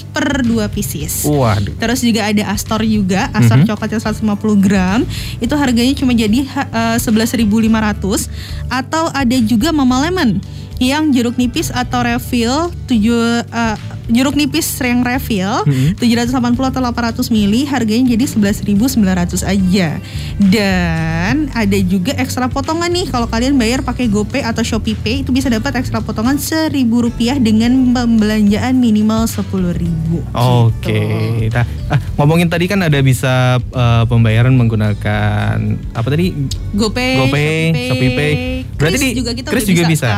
per 0.06 0.42
dua 0.42 0.66
pieces. 0.66 1.22
Waduh. 1.22 1.76
Terus 1.76 2.00
juga 2.00 2.24
ada 2.24 2.48
Astor 2.48 2.80
juga, 2.82 3.28
Astor 3.30 3.60
Mhm. 3.60 3.66
coklat 3.66 3.90
yang 3.90 4.02
150 4.02 4.56
gram. 4.56 5.04
Itu 5.38 5.54
harganya 5.54 5.92
cuma 5.92 6.10
jadi 6.10 6.48
ha- 6.48 6.96
eh, 6.96 6.98
11.500 6.98 8.32
atau 8.66 9.08
ada 9.10 9.36
juga 9.38 9.70
Mama 9.70 10.00
Lemon 10.00 10.40
yang 10.76 11.08
jeruk 11.08 11.36
nipis 11.36 11.68
atau 11.68 12.00
refill 12.00 12.68
7 12.86 13.40
eh, 13.42 13.76
jeruk 14.06 14.32
nipis 14.34 14.70
yang 14.78 15.02
refill 15.02 15.64
Mhm. 15.64 15.98
780 15.98 16.70
atau 16.70 16.78
800 16.80 17.26
mili 17.26 17.66
harganya 17.66 18.06
jadi 18.08 18.24
11.900 18.24 19.42
aja. 19.42 19.98
Dan 20.38 21.50
ada 21.50 21.78
juga 21.82 22.14
ekstra 22.14 22.46
potongan 22.46 22.86
nih 22.88 23.10
kalau 23.10 23.26
kalian 23.26 23.54
bayar 23.54 23.65
pakai 23.82 24.06
GoPay 24.06 24.42
atau 24.46 24.62
Shopee 24.62 24.94
Pay 24.94 25.26
itu 25.26 25.30
bisa 25.34 25.50
dapat 25.50 25.74
ekstra 25.80 25.98
potongan 25.98 26.38
Rp1.000 26.38 26.86
rupiah 26.88 27.36
dengan 27.40 27.72
pembelanjaan 27.92 28.78
minimal 28.78 29.26
10.000. 29.26 30.36
Oke. 30.36 31.02
Nah, 31.50 31.66
ah, 31.90 31.98
ngomongin 32.20 32.46
tadi 32.46 32.70
kan 32.70 32.80
ada 32.86 32.98
bisa 33.02 33.58
eh, 33.58 34.04
pembayaran 34.06 34.54
menggunakan 34.54 35.56
apa 35.92 36.08
tadi? 36.08 36.32
GoPay, 36.76 37.12
GoPay, 37.26 37.54
Shopee 37.90 38.10
Pay. 38.14 38.32
Berarti 38.76 38.96
Kris 38.96 39.02
di 39.02 39.18
juga 39.18 39.32
kita 39.32 39.48
udah 39.50 39.64
juga 39.64 39.84
bisa 39.88 39.94
bisa. 40.06 40.10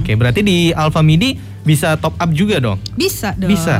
Oke, 0.00 0.12
berarti 0.16 0.40
di 0.40 0.58
Alfamidi 0.72 1.36
bisa 1.62 2.00
top 2.00 2.16
up 2.16 2.30
juga 2.32 2.56
dong. 2.58 2.80
Bisa 2.96 3.36
dong. 3.36 3.52
Bisa. 3.52 3.76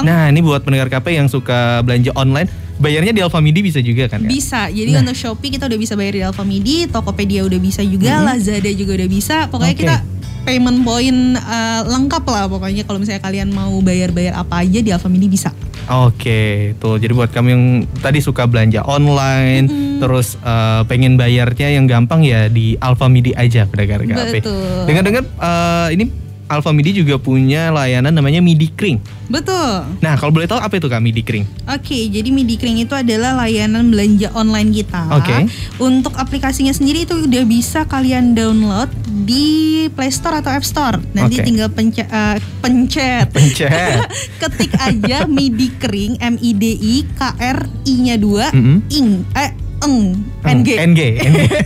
Nah, 0.00 0.32
ini 0.32 0.40
buat 0.40 0.64
pendengar 0.64 0.88
KP 0.88 1.18
yang 1.18 1.28
suka 1.28 1.84
belanja 1.84 2.14
online, 2.16 2.48
bayarnya 2.80 3.12
di 3.12 3.20
Alfamidi 3.20 3.60
bisa 3.60 3.78
juga 3.78 4.08
kan 4.08 4.24
ya? 4.24 4.28
Bisa. 4.28 4.66
Jadi 4.66 4.90
Nah. 4.90 5.04
untuk 5.04 5.14
Shopee 5.14 5.52
kita 5.52 5.68
udah 5.68 5.78
bisa 5.78 5.94
bayar 5.94 6.14
di 6.16 6.22
Alfamidi, 6.24 6.88
Tokopedia 6.88 7.44
udah 7.44 7.60
bisa 7.60 7.84
juga, 7.84 8.18
Mhm. 8.18 8.24
Lazada 8.24 8.70
juga 8.72 8.92
udah 8.96 9.08
bisa. 9.08 9.36
Pokoknya 9.46 9.74
Oke. 9.76 9.82
kita 9.84 9.96
payment 10.40 10.80
point 10.80 11.36
uh, 11.36 11.84
lengkap 11.84 12.24
lah 12.24 12.48
pokoknya 12.48 12.82
kalau 12.82 12.96
misalnya 12.96 13.20
kalian 13.20 13.52
mau 13.52 13.76
bayar-bayar 13.78 14.32
apa 14.34 14.64
aja 14.64 14.80
di 14.80 14.88
Alfamidi 14.88 15.28
bisa. 15.28 15.52
Oke, 15.90 16.72
tuh 16.78 16.96
jadi 16.96 17.10
buat 17.10 17.28
kamu 17.28 17.48
yang 17.50 17.64
tadi 17.98 18.22
suka 18.22 18.46
belanja 18.46 18.78
online, 18.80 19.66
terus 19.98 20.38
eh, 20.38 20.86
pengen 20.86 21.18
bayarnya 21.18 21.74
yang 21.74 21.90
gampang 21.90 22.22
ya 22.22 22.46
di 22.46 22.78
Alfamidi 22.78 23.34
aja 23.34 23.66
pedagang 23.66 24.06
KP. 24.06 24.38
Betul. 24.38 24.86
Dengar-dengar 24.86 25.24
eh, 25.26 25.88
ini 25.98 26.04
Alfamidi 26.50 26.90
juga 26.92 27.14
punya 27.16 27.70
layanan 27.70 28.10
namanya 28.10 28.42
Midi 28.42 28.66
Kring. 28.68 28.98
Betul. 29.26 29.86
Nah, 29.98 30.18
kalau 30.18 30.34
boleh 30.34 30.44
tahu 30.44 30.58
apa 30.58 30.74
itu 30.74 30.84
Kak 30.84 30.98
Midi 30.98 31.22
Kring? 31.22 31.46
Oke, 31.64 32.10
jadi 32.10 32.26
Midi 32.28 32.58
Kring 32.58 32.82
itu 32.82 32.90
adalah 32.90 33.38
layanan 33.38 33.86
belanja 33.86 34.34
online 34.34 34.74
kita. 34.74 35.06
Oke. 35.14 35.46
Untuk 35.78 36.18
aplikasinya 36.18 36.70
sendiri 36.70 37.06
itu 37.06 37.14
udah 37.14 37.44
bisa 37.44 37.86
kalian 37.86 38.34
download 38.34 38.90
di 39.22 39.46
Play 39.90 40.10
Store 40.10 40.42
atau 40.42 40.50
App 40.50 40.66
Store. 40.66 40.98
Nanti 41.14 41.38
Oke. 41.38 41.46
tinggal 41.46 41.70
pence- 41.70 42.02
eh, 42.02 42.36
pencet. 42.58 43.30
Pencet. 43.30 44.02
Ketik 44.42 44.74
aja 44.74 45.24
Midi 45.24 45.70
Kring 45.78 46.18
M 46.18 46.34
I 46.36 46.50
D 46.52 46.64
I 46.74 46.96
K 47.08 47.20
R 47.38 47.58
I-nya 47.86 48.18
2 48.18 48.50
Mm-mm. 48.50 48.76
ing 48.90 49.06
eh 49.32 49.50
eng 49.80 50.24
NG 50.44 50.68
NG, 50.76 51.00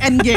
NG. 0.03 0.29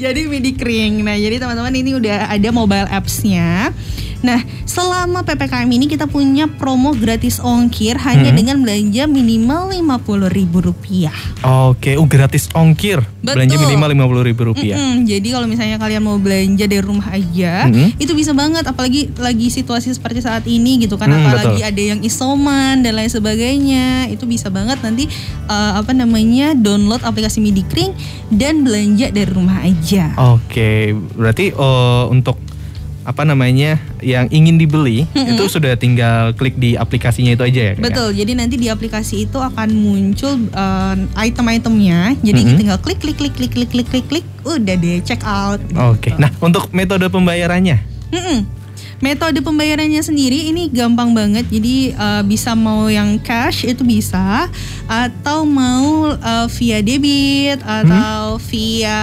Jadi 0.00 0.20
Midi 0.28 0.52
Kring. 0.56 1.04
Nah, 1.04 1.16
jadi 1.16 1.36
teman-teman 1.40 1.72
ini 1.74 1.96
udah 1.96 2.32
ada 2.32 2.48
mobile 2.52 2.88
apps-nya. 2.88 3.72
Nah, 4.20 4.36
selama 4.68 5.24
PPKM 5.24 5.64
ini 5.66 5.88
kita 5.88 6.04
punya 6.04 6.44
promo 6.44 6.92
gratis 6.92 7.40
ongkir 7.40 7.96
hanya 7.96 8.30
Hmm. 8.30 8.38
dengan 8.38 8.56
belanja 8.60 9.08
minimal 9.08 9.72
Rp50.000 9.72 10.60
rupiah. 10.60 11.16
Oke, 11.40 11.96
uh, 11.96 12.04
gratis 12.04 12.52
ongkir. 12.52 13.00
Belanja 13.20 13.56
Betul. 13.56 13.64
minimal 13.66 13.88
lima 13.88 14.04
puluh 14.04 14.22
ribu 14.22 14.42
rupiah. 14.52 14.76
Jadi 15.00 15.28
kalau 15.28 15.48
misalnya 15.48 15.76
kalian 15.76 16.04
mau 16.04 16.16
belanja 16.16 16.64
dari 16.64 16.84
rumah 16.84 17.08
aja, 17.10 17.68
Mhm. 17.68 17.96
itu 17.96 18.12
bisa 18.12 18.32
banget. 18.32 18.64
Apalagi 18.64 19.08
lagi 19.16 19.48
situasi 19.48 19.92
seperti 19.92 20.20
saat 20.20 20.44
ini 20.44 20.80
gitu 20.80 20.96
kan, 20.96 21.08
Hmm, 21.08 21.24
apalagi 21.26 21.60
betul. 21.60 21.70
ada 21.72 21.82
yang 21.82 22.00
isoman 22.00 22.80
dan 22.80 22.92
lain 22.92 23.08
sebagainya, 23.08 24.08
itu 24.08 24.24
bisa 24.24 24.48
banget 24.48 24.80
nanti 24.80 25.08
eh, 25.50 25.72
apa 25.74 25.90
namanya 25.90 26.54
download 26.54 27.02
aplikasi 27.02 27.42
Midi 27.42 27.64
Kring 27.64 27.90
dan 28.30 28.62
belanja 28.62 29.10
dari 29.10 29.26
rumah 29.26 29.64
aja. 29.64 30.14
Oke, 30.30 30.92
berarti 31.12 31.50
eh, 31.50 32.04
untuk 32.06 32.38
apa 33.00 33.24
namanya 33.24 33.80
yang 34.04 34.28
ingin 34.28 34.60
dibeli 34.60 35.08
itu 35.16 35.44
sudah 35.48 35.72
tinggal 35.74 36.36
klik 36.36 36.56
di 36.56 36.76
aplikasinya 36.76 37.32
itu 37.32 37.44
aja 37.44 37.60
ya. 37.60 37.72
Kak, 37.72 37.80
ya? 37.80 37.84
Betul, 37.88 38.08
jadi 38.12 38.32
nanti 38.36 38.54
di 38.60 38.68
aplikasi 38.68 39.24
itu 39.24 39.38
akan 39.40 39.68
muncul 39.72 40.36
eh, 40.52 40.96
item-itemnya. 41.16 42.20
Jadi 42.20 42.40
Mhm. 42.44 42.56
tinggal 42.60 42.78
klik 42.78 43.00
klik 43.00 43.16
klik 43.16 43.32
klik 43.32 43.52
klik 43.52 43.70
klik 43.70 43.88
klik 43.88 44.06
klik, 44.06 44.26
udah 44.44 44.74
deh 44.76 45.00
check 45.00 45.24
out. 45.24 45.60
Oke, 45.90 46.12
nah 46.20 46.28
untuk 46.40 46.68
metode 46.70 47.08
pembayarannya, 47.08 47.80
Mm-mm. 48.10 48.38
Metode 49.00 49.40
pembayarannya 49.40 50.04
sendiri 50.04 50.52
ini 50.52 50.68
gampang 50.68 51.16
banget. 51.16 51.48
Jadi 51.48 51.96
eh, 51.96 52.22
bisa 52.28 52.52
mau 52.52 52.84
yang 52.92 53.16
cash 53.24 53.64
itu 53.64 53.80
bisa 53.80 54.44
atau 54.84 55.48
mau 55.48 56.12
eh, 56.12 56.46
via 56.60 56.78
debit 56.84 57.64
atau 57.64 58.36
via 58.52 59.00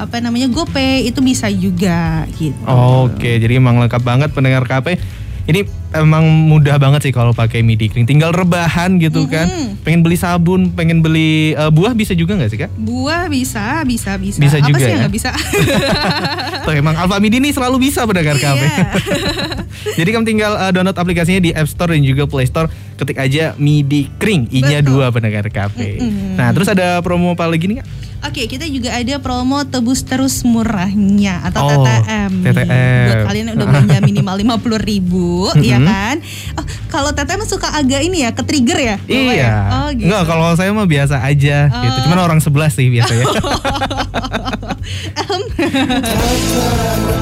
apa 0.00 0.16
namanya 0.24 0.48
GoPay 0.48 1.12
itu 1.12 1.20
bisa 1.20 1.52
juga 1.52 2.24
gitu. 2.40 2.56
Oke, 2.64 3.36
jadi 3.36 3.60
emang 3.60 3.76
lengkap 3.84 4.00
banget 4.00 4.30
pendengar 4.32 4.64
KP. 4.64 4.96
Ini 5.44 5.60
emang 5.92 6.24
mudah 6.48 6.80
banget 6.80 7.04
sih 7.04 7.12
kalau 7.12 7.36
pakai 7.36 7.60
midi 7.60 7.92
kring. 7.92 8.08
Tinggal 8.08 8.32
rebahan 8.32 8.96
gitu 8.96 9.28
kan. 9.28 9.44
Pengen 9.84 10.00
beli 10.00 10.16
sabun, 10.16 10.72
pengen 10.72 11.04
beli 11.04 11.52
eh, 11.52 11.68
buah 11.68 11.92
bisa 11.92 12.16
juga 12.16 12.34
nggak 12.40 12.50
sih 12.50 12.58
kak? 12.64 12.70
Buah 12.80 13.28
bisa, 13.28 13.84
bisa, 13.84 14.16
bisa. 14.16 14.40
Bisa 14.40 14.58
apa 14.58 14.68
juga 14.72 14.84
sih 14.88 14.92
ya? 14.92 14.98
nggak 15.04 15.12
bisa? 15.12 15.30
Tuh 16.64 16.72
emang 16.72 16.96
Alfa 16.96 17.20
Midi 17.20 17.44
ini 17.44 17.52
selalu 17.52 17.76
bisa 17.92 18.08
pendengar. 18.08 18.40
Iya. 18.40 18.56
jadi 20.00 20.08
kamu 20.16 20.24
tinggal 20.24 20.52
eh, 20.56 20.70
download 20.72 20.96
aplikasinya 20.96 21.40
di 21.44 21.52
App 21.52 21.68
Store 21.68 21.92
dan 21.92 22.00
juga 22.00 22.24
Play 22.24 22.48
Store. 22.48 22.72
Ketik 22.94 23.18
aja 23.18 23.58
midi 23.58 24.06
kring, 24.22 24.46
i-nya 24.54 24.78
dua 24.80 25.10
pendengar 25.10 25.44
KP. 25.50 25.98
Mm-mm. 25.98 26.38
Nah 26.38 26.54
terus 26.54 26.70
ada 26.70 27.02
promo 27.02 27.34
apa 27.34 27.44
lagi 27.50 27.66
nih 27.68 27.82
kak? 27.82 27.86
Oke, 28.24 28.48
kita 28.48 28.64
juga 28.64 28.88
ada 28.90 29.20
promo 29.20 29.60
tebus 29.62 30.00
terus 30.00 30.40
murahnya 30.42 31.44
atau 31.44 31.60
Oh, 31.62 31.84
TTM. 31.84 32.32
TTM. 32.40 33.04
Buat 33.04 33.20
kalian 33.28 33.44
yang 33.44 33.54
udah 33.54 33.68
belanja 33.68 33.98
minimal 34.00 34.34
50 34.34 34.80
ribu, 34.80 35.28
ya 35.62 35.76
Mhm. 35.76 35.84
kan? 35.84 36.16
Oh, 36.56 36.64
kalau 36.88 37.12
TTM 37.12 37.44
suka 37.44 37.68
agak 37.70 38.00
ini 38.00 38.24
ya, 38.24 38.32
ke 38.32 38.40
trigger 38.40 38.78
ya? 38.78 38.96
Bapak 38.96 39.12
ya? 39.12 39.28
Iya. 39.30 39.52
Oh, 39.70 39.88
gitu. 39.92 40.08
Enggak, 40.08 40.22
kalau 40.24 40.48
saya 40.54 40.70
mah 40.70 40.86
biasa 40.86 41.20
aja 41.20 41.56
gitu. 41.68 41.94
Oh. 41.94 42.02
Cuman 42.02 42.18
orang 42.18 42.40
sebelah 42.40 42.68
sih 42.68 42.88
biasanya. 42.88 43.28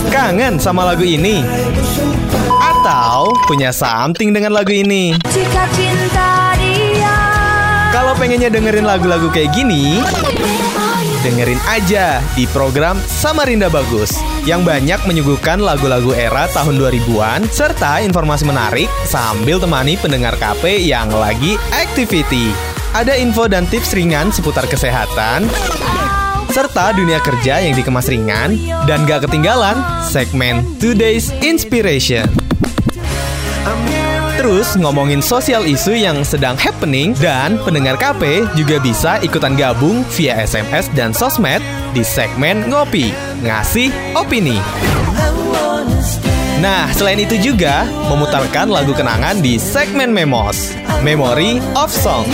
Kangen 0.08 0.56
sama 0.56 0.84
lagu 0.84 1.02
ini? 1.02 1.42
Atau 2.54 3.34
punya 3.44 3.70
something 3.70 4.30
dengan 4.30 4.52
lagu 4.52 4.70
ini? 4.70 5.18
Jika 5.26 5.66
cinta 5.68 6.54
dia 6.56 7.18
Kalau 7.90 8.14
pengennya 8.14 8.48
dengerin 8.48 8.82
lagu-lagu 8.82 9.28
kayak 9.28 9.52
gini, 9.52 10.00
dengerin 11.22 11.62
aja 11.70 12.18
di 12.34 12.44
program 12.50 12.98
Samarinda 13.06 13.70
Bagus 13.70 14.18
yang 14.42 14.66
banyak 14.66 14.98
menyuguhkan 15.06 15.62
lagu-lagu 15.62 16.10
era 16.10 16.50
tahun 16.50 16.76
2000-an 16.76 17.46
serta 17.46 18.02
informasi 18.02 18.44
menarik 18.44 18.90
sambil 19.06 19.62
temani 19.62 19.94
pendengar 19.94 20.34
KP 20.34 20.82
yang 20.82 21.08
lagi 21.14 21.54
activity. 21.70 22.50
Ada 22.92 23.16
info 23.16 23.48
dan 23.48 23.64
tips 23.70 23.96
ringan 23.96 24.34
seputar 24.34 24.68
kesehatan, 24.68 25.48
serta 26.52 26.92
dunia 26.92 27.22
kerja 27.24 27.64
yang 27.64 27.72
dikemas 27.72 28.10
ringan 28.10 28.58
dan 28.84 29.08
gak 29.08 29.24
ketinggalan 29.24 29.78
segmen 30.04 30.66
Today's 30.76 31.32
Inspiration. 31.40 32.28
Terus 34.42 34.74
ngomongin 34.74 35.22
sosial 35.22 35.62
isu 35.62 35.94
yang 35.94 36.26
sedang 36.26 36.58
happening 36.58 37.14
dan 37.22 37.62
pendengar 37.62 37.94
KP 37.94 38.42
juga 38.58 38.82
bisa 38.82 39.22
ikutan 39.22 39.54
gabung 39.54 40.02
via 40.18 40.34
SMS 40.34 40.90
dan 40.98 41.14
sosmed 41.14 41.62
di 41.94 42.02
segmen 42.02 42.66
Ngopi, 42.66 43.14
Ngasih 43.46 43.94
Opini. 44.18 44.58
Nah, 46.58 46.90
selain 46.90 47.22
itu 47.22 47.38
juga 47.38 47.86
memutarkan 48.10 48.66
lagu 48.66 48.90
kenangan 48.90 49.38
di 49.38 49.62
segmen 49.62 50.10
Memos, 50.10 50.74
Memory 51.06 51.62
of 51.78 51.94
Song. 51.94 52.26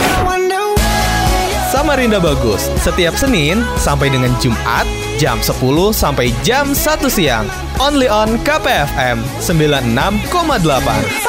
Samarinda 1.69 2.17
Bagus, 2.17 2.73
setiap 2.81 3.13
Senin 3.21 3.61
sampai 3.77 4.09
dengan 4.09 4.33
Jumat 4.41 4.89
jam 5.21 5.37
10 5.37 5.93
sampai 5.93 6.33
jam 6.41 6.73
1 6.73 7.05
siang. 7.05 7.45
Only 7.77 8.09
on 8.09 8.41
KPFM 8.41 9.21
96,8. 9.45 11.28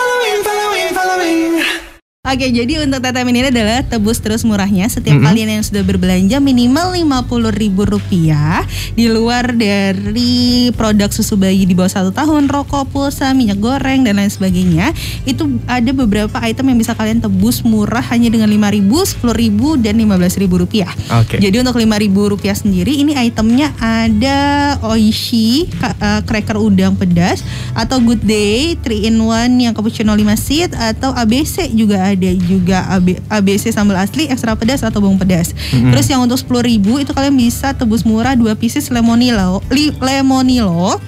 coming. 1.10 1.89
Oke, 2.20 2.52
jadi 2.52 2.84
untuk 2.84 3.00
TTM 3.00 3.32
ini 3.32 3.48
adalah 3.48 3.80
tebus 3.80 4.20
terus 4.20 4.44
murahnya 4.44 4.84
setiap 4.92 5.16
Mhm. 5.16 5.24
kalian 5.24 5.48
yang 5.56 5.64
sudah 5.64 5.80
berbelanja 5.80 6.36
minimal 6.36 6.92
Rp50.000 6.92 7.88
rupiah 7.88 8.60
di 8.92 9.08
luar 9.08 9.56
dari 9.56 10.68
produk 10.76 11.08
susu 11.08 11.40
bayi 11.40 11.64
di 11.64 11.72
bawah 11.72 11.88
satu 11.88 12.12
tahun, 12.12 12.52
rokok, 12.52 12.92
pulsa, 12.92 13.32
minyak 13.32 13.56
goreng 13.56 14.04
dan 14.04 14.20
lain 14.20 14.28
sebagainya. 14.28 14.92
Itu 15.24 15.48
ada 15.64 15.96
beberapa 15.96 16.36
item 16.44 16.76
yang 16.76 16.78
bisa 16.84 16.92
kalian 16.92 17.24
tebus 17.24 17.64
murah 17.64 18.04
hanya 18.12 18.28
dengan 18.28 18.52
Rp5.000, 18.52 19.16
Rp10.000 19.16 19.80
dan 19.80 19.96
Rp15.000 19.96 20.60
rupiah. 20.60 20.92
Oke. 21.24 21.40
Jadi 21.40 21.56
untuk 21.56 21.72
Rp5.000 21.72 22.28
rupiah 22.28 22.52
sendiri 22.52 23.00
ini 23.00 23.16
itemnya 23.16 23.72
ada 23.80 24.76
Oishi 24.84 25.72
eh, 25.72 26.20
cracker 26.28 26.60
udang 26.60 27.00
pedas 27.00 27.40
atau 27.72 27.96
Good 27.96 28.28
Day 28.28 28.76
3 28.76 29.08
in 29.08 29.16
1 29.16 29.56
yang 29.56 29.72
cappuccino 29.72 30.12
5 30.12 30.36
seed 30.36 30.76
atau 30.76 31.16
ABC 31.16 31.72
juga 31.72 31.96
ada 32.02 32.09
juga 32.36 32.86
AB- 32.88 33.20
ABC 33.28 33.70
sambal 33.70 34.00
asli 34.00 34.26
ekstra 34.26 34.56
pedas 34.56 34.82
atau 34.82 34.98
bawang 34.98 35.18
pedas. 35.18 35.52
Mhm. 35.70 35.92
Terus 35.92 36.06
yang 36.08 36.24
untuk 36.24 36.38
10.000 36.38 36.98
itu 37.02 37.12
kalian 37.12 37.36
bisa 37.36 37.76
tebus 37.76 38.02
murah 38.02 38.34
2 38.34 38.54
pieces 38.56 38.88
lemonilo 38.88 39.60
li- 39.70 39.94
lemonilo 40.00 40.98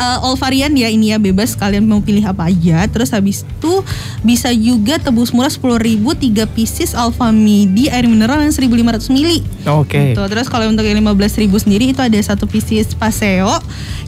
Uh, 0.00 0.16
all 0.24 0.32
varian 0.32 0.72
ya 0.72 0.88
ini 0.88 1.12
ya 1.12 1.20
bebas 1.20 1.52
kalian 1.52 1.84
mau 1.84 2.00
pilih 2.00 2.24
apa 2.24 2.48
aja 2.48 2.88
terus 2.88 3.12
habis 3.12 3.44
itu 3.44 3.84
bisa 4.24 4.48
juga 4.48 4.96
tebus 4.96 5.28
murah 5.28 5.52
10.000 5.52 6.00
3 6.00 6.56
pieces 6.56 6.96
alpha 6.96 7.28
midi 7.28 7.92
air 7.92 8.08
mineral 8.08 8.40
yang 8.40 8.48
1500 8.48 9.12
mili 9.12 9.44
Oke. 9.68 10.16
Gitu. 10.16 10.22
Terus 10.24 10.48
kalau 10.48 10.72
untuk 10.72 10.88
yang 10.88 10.96
15.000 11.04 11.52
sendiri 11.52 11.92
itu 11.92 12.00
ada 12.00 12.16
satu 12.16 12.48
pieces 12.48 12.96
paseo 12.96 13.60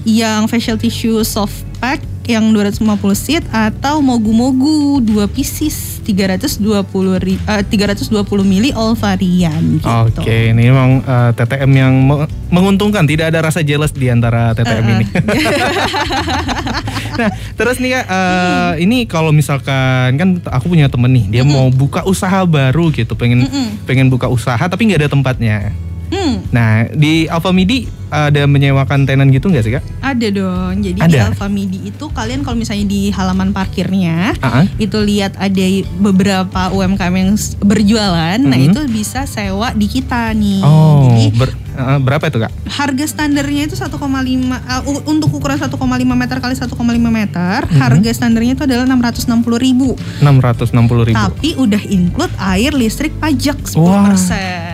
yang 0.08 0.48
facial 0.48 0.80
tissue 0.80 1.20
soft 1.28 1.60
pack 1.76 2.00
yang 2.24 2.54
250 2.56 2.88
seat 3.12 3.44
atau 3.52 4.00
mogu-mogu 4.00 5.04
2 5.04 5.28
pieces 5.28 5.91
320 6.02 7.16
ri, 7.16 7.38
eh, 7.38 7.62
320 7.62 8.42
mili 8.42 8.70
all 8.70 8.92
varian 8.92 9.78
gitu. 9.78 9.86
Oke, 9.86 10.50
ini 10.50 10.66
memang 10.66 11.00
eh, 11.00 11.30
TTM 11.32 11.70
yang 11.72 11.94
me- 11.96 12.28
menguntungkan. 12.48 13.02
Tidak 13.02 13.30
ada 13.30 13.38
rasa 13.40 13.62
jealous 13.62 13.90
di 13.90 14.06
antara 14.06 14.52
TTM 14.52 14.82
Uh-uh. 14.82 14.92
ini. 14.92 15.04
nah, 17.18 17.28
terus 17.54 17.76
nih 17.78 17.90
kak, 17.94 18.04
eh, 18.04 18.70
ini 18.82 19.04
kalau 19.04 19.30
misalkan 19.30 20.16
kan 20.16 20.28
aku 20.44 20.68
punya 20.68 20.86
temen 20.86 21.10
nih, 21.12 21.24
dia 21.30 21.42
mau 21.42 21.68
buka 21.68 22.02
usaha 22.02 22.42
baru 22.42 22.88
gitu, 22.90 23.12
pengen 23.14 23.46
pengen 23.84 24.08
buka 24.08 24.26
usaha 24.26 24.60
tapi 24.60 24.86
nggak 24.86 25.00
ada 25.00 25.10
tempatnya. 25.10 25.56
Hmm, 26.12 26.44
Nah, 26.52 26.84
di 26.92 27.24
Alfa 27.24 27.48
Midi 27.50 27.88
ada 28.12 28.44
menyewakan 28.44 29.02
tenan 29.02 29.32
gitu 29.32 29.48
nggak 29.48 29.64
sih 29.64 29.72
kak? 29.72 29.84
ada 30.02 30.28
dong. 30.28 30.74
Jadi 30.78 30.98
di 30.98 31.02
Ada? 31.08 31.32
Alfa 31.32 31.48
Midi 31.48 31.80
itu 31.82 32.04
kalian 32.06 32.42
kalau 32.42 32.54
misalnya 32.54 32.84
di 32.84 33.08
halaman 33.08 33.50
parkirnya 33.50 34.36
Ah, 34.38 34.68
itu 34.76 34.98
lihat 35.00 35.32
ada 35.34 35.64
beberapa 35.96 36.68
UMKM 36.68 37.14
yang 37.16 37.32
berjualan, 37.58 38.36
nah 38.38 38.54
Mhm. 38.54 38.68
itu 38.68 38.80
bisa 38.86 39.24
sewa 39.24 39.72
di 39.72 39.86
kita 39.86 40.30
nih. 40.32 40.60
Oh, 40.60 41.08
Jadi 41.08 41.24
ber- 41.32 41.56
eh, 41.72 41.98
berapa 41.98 42.20
itu 42.22 42.38
kak? 42.38 42.52
harga 42.68 43.04
standarnya 43.06 43.62
itu 43.64 43.74
1,5 43.74 43.96
uh, 44.58 44.82
u- 44.84 45.04
untuk 45.06 45.32
ukuran 45.32 45.56
1,5 45.56 45.80
meter 46.12 46.36
kali 46.38 46.52
1,5 46.52 46.68
meter, 47.08 47.64
Mhm. 47.64 47.78
harga 47.78 48.10
standarnya 48.12 48.52
itu 48.52 48.64
adalah 48.64 48.84
660.000 48.84 49.56
ribu. 49.56 49.96
660 50.20 50.68
ribu. 51.06 51.16
Tapi 51.16 51.48
udah 51.54 51.82
include 51.86 52.34
air, 52.38 52.72
listrik, 52.72 53.16
pajak 53.16 53.56
10% 53.62 53.80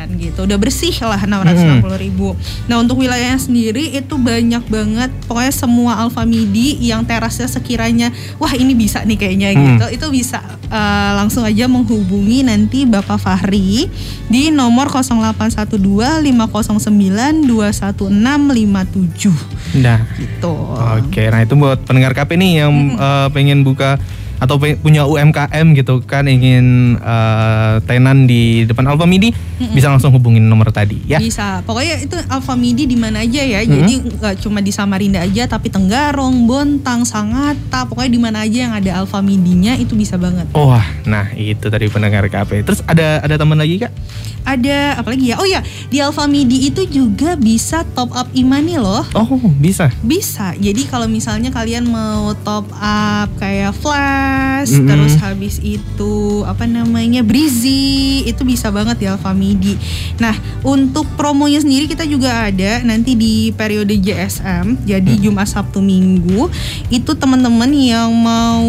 Wah. 0.09 0.17
gitu. 0.17 0.41
Udah 0.41 0.57
bersih 0.57 0.95
lah 1.01 1.21
660.000 1.21 1.95
ribu. 1.97 2.35
Nah 2.67 2.77
untuk 2.77 2.99
sendiri 3.37 3.93
itu 3.93 4.17
banyak 4.17 4.65
banget. 4.65 5.13
Pokoknya 5.29 5.53
semua 5.53 6.01
Alfa 6.01 6.25
Midi 6.25 6.81
yang 6.81 7.05
terasnya 7.05 7.45
sekiranya 7.45 8.09
wah 8.39 8.55
ini 8.55 8.73
bisa 8.73 9.05
nih 9.05 9.19
kayaknya 9.19 9.53
Hmm. 9.53 9.77
gitu. 9.77 10.01
Itu 10.01 10.07
bisa 10.09 10.41
uh, 10.71 11.13
langsung 11.19 11.43
aja 11.43 11.67
menghubungi 11.67 12.41
nanti 12.41 12.87
Bapak 12.87 13.19
Fahri 13.19 13.91
di 14.31 14.49
nomor 14.49 14.89
0812 14.89 15.77
509 16.25 17.45
21657 17.45 19.77
Nah, 19.79 20.01
gitu. 20.17 20.55
Oke, 20.97 21.29
nah 21.29 21.45
itu 21.45 21.53
buat 21.53 21.85
pendengar 21.85 22.17
KP 22.17 22.35
nih 22.35 22.65
yang 22.65 22.73
eh, 22.95 23.29
pengen 23.31 23.61
buka 23.61 24.01
atau 24.39 24.59
punya 24.59 25.03
UMKM 25.07 25.67
gitu 25.75 26.03
kan 26.07 26.27
ingin 26.31 26.97
eh, 26.99 27.75
tenan 27.85 28.31
di 28.31 28.65
depan 28.65 28.87
Alfa 28.87 29.07
Midi 29.07 29.35
bisa 29.59 29.91
langsung 29.91 30.15
hubungin 30.15 30.47
nomor 30.47 30.71
tadi 30.71 31.03
ya. 31.05 31.19
Bisa. 31.19 31.67
Pokoknya 31.67 31.99
itu 31.99 32.15
Alfa 32.31 32.55
Midi 32.55 32.87
di 32.87 32.95
mana 32.95 33.27
aja 33.27 33.43
ya. 33.43 33.61
Jadi 33.67 34.19
nggak 34.19 34.35
cuma 34.43 34.63
di 34.63 34.71
Samarinda 34.71 35.23
aja 35.23 35.51
tapi 35.51 35.67
Tenggarong, 35.69 36.47
Bontang, 36.47 37.03
Sangatta, 37.03 37.85
pokoknya 37.91 38.11
di 38.15 38.21
mana 38.23 38.39
aja 38.47 38.59
yang 38.71 38.75
ada 38.75 39.03
Alfa 39.03 39.19
Midinya 39.19 39.75
itu 39.75 39.99
bisa 39.99 40.15
banget. 40.15 40.47
Oh, 40.55 40.71
wah, 40.71 40.87
nah 41.03 41.35
itu 41.35 41.67
tadi 41.67 41.91
pendengar 41.91 42.23
KP. 42.31 42.63
Terus 42.63 42.81
ada 42.87 43.19
ada 43.23 43.35
teman 43.35 43.59
lagi 43.59 43.83
kak? 43.83 43.93
Ada 44.47 45.03
apalagi 45.03 45.35
ya? 45.35 45.37
Oh 45.43 45.45
ya, 45.45 45.61
di 45.91 45.99
Alfa 45.99 46.25
Midi 46.31 46.71
itu 46.71 46.87
juga 46.87 47.35
bisa 47.35 47.83
top 47.93 48.15
up 48.15 48.31
imani 48.33 48.79
loh. 48.79 49.03
Oh 49.19 49.27
bisa. 49.59 49.91
Bisa. 50.01 50.55
Jadi 50.57 50.87
kalau 50.87 51.11
misalnya 51.11 51.51
kalian 51.51 51.85
mau 51.91 52.33
top 52.47 52.71
up 52.79 53.29
kayak 53.37 53.75
flash, 53.77 54.28
Mm-mm. 54.75 54.89
terus 54.91 55.15
habis 55.23 55.57
itu 55.63 56.43
apa 56.45 56.67
namanya 56.67 57.23
breezy, 57.23 58.25
itu 58.27 58.43
bisa 58.43 58.69
banget 58.75 58.99
di 59.01 59.07
Alfa 59.07 59.31
Midi. 59.31 59.79
Nah, 60.19 60.35
untuk 60.67 61.07
promonya 61.15 61.63
sendiri 61.63 61.87
kita 61.87 62.05
juga 62.05 62.51
ada 62.51 62.83
nanti 62.83 63.15
di 63.15 63.55
periode 63.55 63.95
JSM, 63.97 64.83
jadi 64.83 65.13
Jumat 65.23 65.49
Sabtu 65.49 65.79
Minggu. 65.79 66.51
Itu 66.91 67.15
teman-teman 67.15 67.71
yang 67.73 68.11
mau 68.11 68.67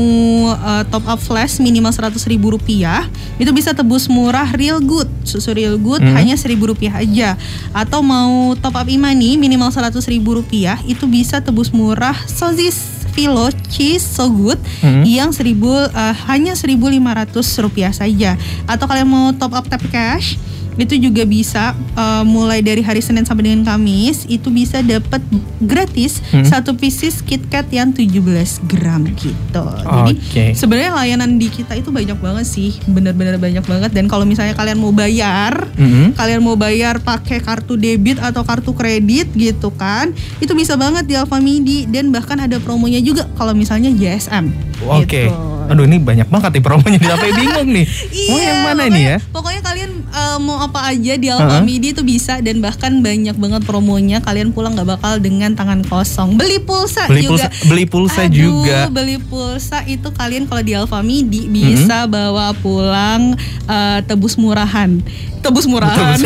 uh, 0.53 0.83
top 0.87 1.05
up 1.09 1.19
flash 1.19 1.57
minimal 1.57 1.91
100.000 1.91 2.15
ribu 2.29 2.53
rupiah, 2.53 3.07
itu 3.41 3.49
bisa 3.49 3.73
tebus 3.73 4.05
murah 4.11 4.51
real 4.53 4.79
good, 4.79 5.09
susu 5.25 5.51
real 5.55 5.75
good 5.75 5.99
Hmm. 5.99 6.15
hanya 6.15 6.39
1000 6.39 6.63
rupiah 6.63 6.95
aja. 7.03 7.35
Atau 7.75 7.99
mau 7.99 8.55
top 8.55 8.75
up 8.79 8.87
imani 8.87 9.35
minimal 9.35 9.67
100.000 9.67 10.07
ribu 10.09 10.39
rupiah, 10.39 10.79
itu 10.87 11.05
bisa 11.05 11.43
tebus 11.43 11.75
murah 11.75 12.15
sosis 12.23 12.98
Filo 13.19 13.51
cheese 13.67 13.99
so 13.99 14.31
good 14.31 14.55
Hmm. 14.79 15.03
yang 15.03 15.35
1000 15.35 15.59
uh, 15.91 16.15
hanya 16.31 16.55
1.500 16.55 17.35
rupiah 17.59 17.91
saja. 17.91 18.39
Atau 18.63 18.87
kalian 18.87 19.11
mau 19.11 19.35
top 19.35 19.59
up 19.59 19.67
tap 19.67 19.83
cash 19.91 20.39
itu 20.75 20.99
juga 20.99 21.23
bisa 21.23 21.73
uh, 21.95 22.21
mulai 22.21 22.59
dari 22.59 22.79
hari 22.79 22.99
Senin 22.99 23.23
sampai 23.23 23.49
dengan 23.49 23.65
Kamis 23.65 24.27
itu 24.27 24.47
bisa 24.49 24.79
dapat 24.79 25.19
gratis 25.59 26.21
Hmm. 26.29 26.45
satu 26.45 26.75
pieces 26.75 27.25
KitKat 27.25 27.73
yang 27.73 27.89
17 27.89 28.21
gram 28.69 29.01
gitu. 29.17 29.65
Jadi 29.81 30.13
Oke. 30.13 30.45
sebenarnya 30.53 30.93
layanan 30.93 31.39
di 31.39 31.49
kita 31.49 31.73
itu 31.73 31.89
banyak 31.89 32.17
banget 32.17 32.45
sih, 32.45 32.77
bener-bener 32.85 33.39
banyak 33.39 33.65
banget. 33.65 33.91
Dan 33.91 34.05
kalau 34.05 34.27
misalnya 34.27 34.53
kalian 34.53 34.77
mau 34.77 34.93
bayar, 34.93 35.65
Mm-mm. 35.73 36.13
kalian 36.13 36.41
mau 36.43 36.53
bayar 36.53 37.01
pakai 37.01 37.41
kartu 37.41 37.75
debit 37.75 38.21
atau 38.21 38.45
kartu 38.45 38.75
kredit 38.75 39.31
gitu 39.33 39.73
kan, 39.73 40.13
itu 40.37 40.51
bisa 40.53 40.77
banget 40.77 41.05
di 41.05 41.17
Alfa 41.17 41.41
Midi 41.41 41.89
dan 41.89 42.13
bahkan 42.13 42.37
ada 42.37 42.61
promonya 42.61 43.01
juga 43.01 43.25
kalau 43.33 43.53
misalnya 43.53 43.89
JSM. 43.89 44.53
Oke. 44.85 45.29
Gitu. 45.29 45.58
Aduh 45.69 45.85
ini 45.85 45.97
banyak 45.97 46.27
banget 46.27 46.49
nih 46.51 46.63
promonya 46.63 46.97
di 46.97 47.07
apa 47.07 47.25
bingung 47.37 47.69
nih. 47.69 47.85
Mau 48.25 48.37
yang 48.37 48.59
mana 48.63 48.81
ini 48.83 49.01
ya? 49.05 49.17
Iya, 49.17 49.29
Pokoknya 49.29 49.61
kalian 49.61 49.91
uh, 50.05 50.37
mau 50.37 50.57
apa 50.59 50.79
aja 50.87 51.13
di 51.13 51.27
Alfa 51.27 51.47
Uh-huh. 51.49 51.61
Midi 51.61 51.91
itu 51.91 52.01
bisa 52.01 52.37
dan 52.39 52.57
bahkan 52.57 52.99
banyak 52.99 53.33
banget 53.33 53.61
promonya. 53.63 54.17
Kalian 54.19 54.49
pulang 54.49 54.73
nggak 54.73 54.89
bakal 54.91 55.17
dengan 55.17 55.53
tangan 55.53 55.81
kosong. 55.83 56.35
Beli 56.35 56.57
pulsa 56.59 57.05
Beli 57.05 57.23
juga. 57.23 57.45
pulsa, 57.45 57.65
beli 57.65 57.85
pulsa 57.85 58.21
Aduh, 58.23 58.33
juga. 58.33 58.77
beli 58.89 59.17
pulsa 59.19 59.81
itu 59.83 60.09
kalian 60.09 60.45
kalau 60.45 60.61
di 60.61 60.73
Alfa 60.73 60.99
Midi 60.99 61.45
bisa 61.45 62.05
bawa 62.05 62.53
pulang 62.55 63.33
uh, 63.65 63.99
tebus 64.03 64.35
murahan. 64.35 65.01
Tebus 65.39 65.65
murahan. 65.65 66.19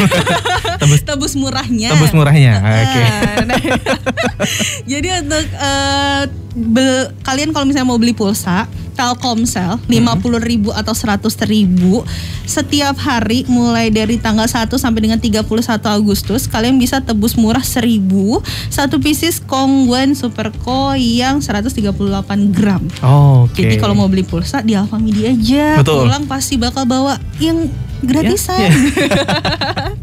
Tebus- 0.80 1.06
tebus 1.08 1.34
murahnya. 1.34 1.90
Tebus 1.90 2.12
murahnya. 2.12 2.54
Oke. 2.60 3.02
Ah, 3.02 3.36
nah, 3.48 3.60
Jadi 4.84 5.08
untuk 5.20 5.46
eh, 5.48 6.22
bel- 6.54 7.12
kalian 7.26 7.52
kalau 7.52 7.66
misalnya 7.66 7.90
mau 7.90 8.00
beli 8.00 8.14
pulsa 8.14 8.70
Telkomsel 8.94 9.82
50.000 9.90 10.38
ribu 10.38 10.70
atau 10.70 10.94
100.000 10.94 11.50
ribu 11.50 12.06
setiap 12.46 12.94
hari 13.02 13.42
mulai 13.50 13.90
dari 13.90 14.22
tanggal 14.22 14.46
1 14.46 14.70
sampai 14.70 15.02
dengan 15.10 15.18
31 15.18 15.50
Agustus 15.90 16.46
kalian 16.46 16.78
bisa 16.78 17.02
tebus 17.02 17.34
murah 17.34 17.66
1000 17.66 18.06
satu 18.70 19.02
pieces 19.02 19.42
Kongguan 19.42 20.14
Superco 20.14 20.94
yang 20.94 21.42
138 21.42 21.90
gram. 22.54 22.86
Oke. 23.02 23.66
Jadi 23.66 23.76
kalau 23.82 23.98
mau 23.98 24.06
beli 24.06 24.22
pulsa 24.22 24.62
di 24.62 24.78
Alfa 24.78 25.02
Midi 25.02 25.26
aja 25.26 25.82
Betul. 25.82 26.06
pulang 26.06 26.30
pasti 26.30 26.62
bakal 26.62 26.86
bawa 26.86 27.18
yang 27.42 27.66
gratisan. 28.06 28.60
Ya, 28.60 28.72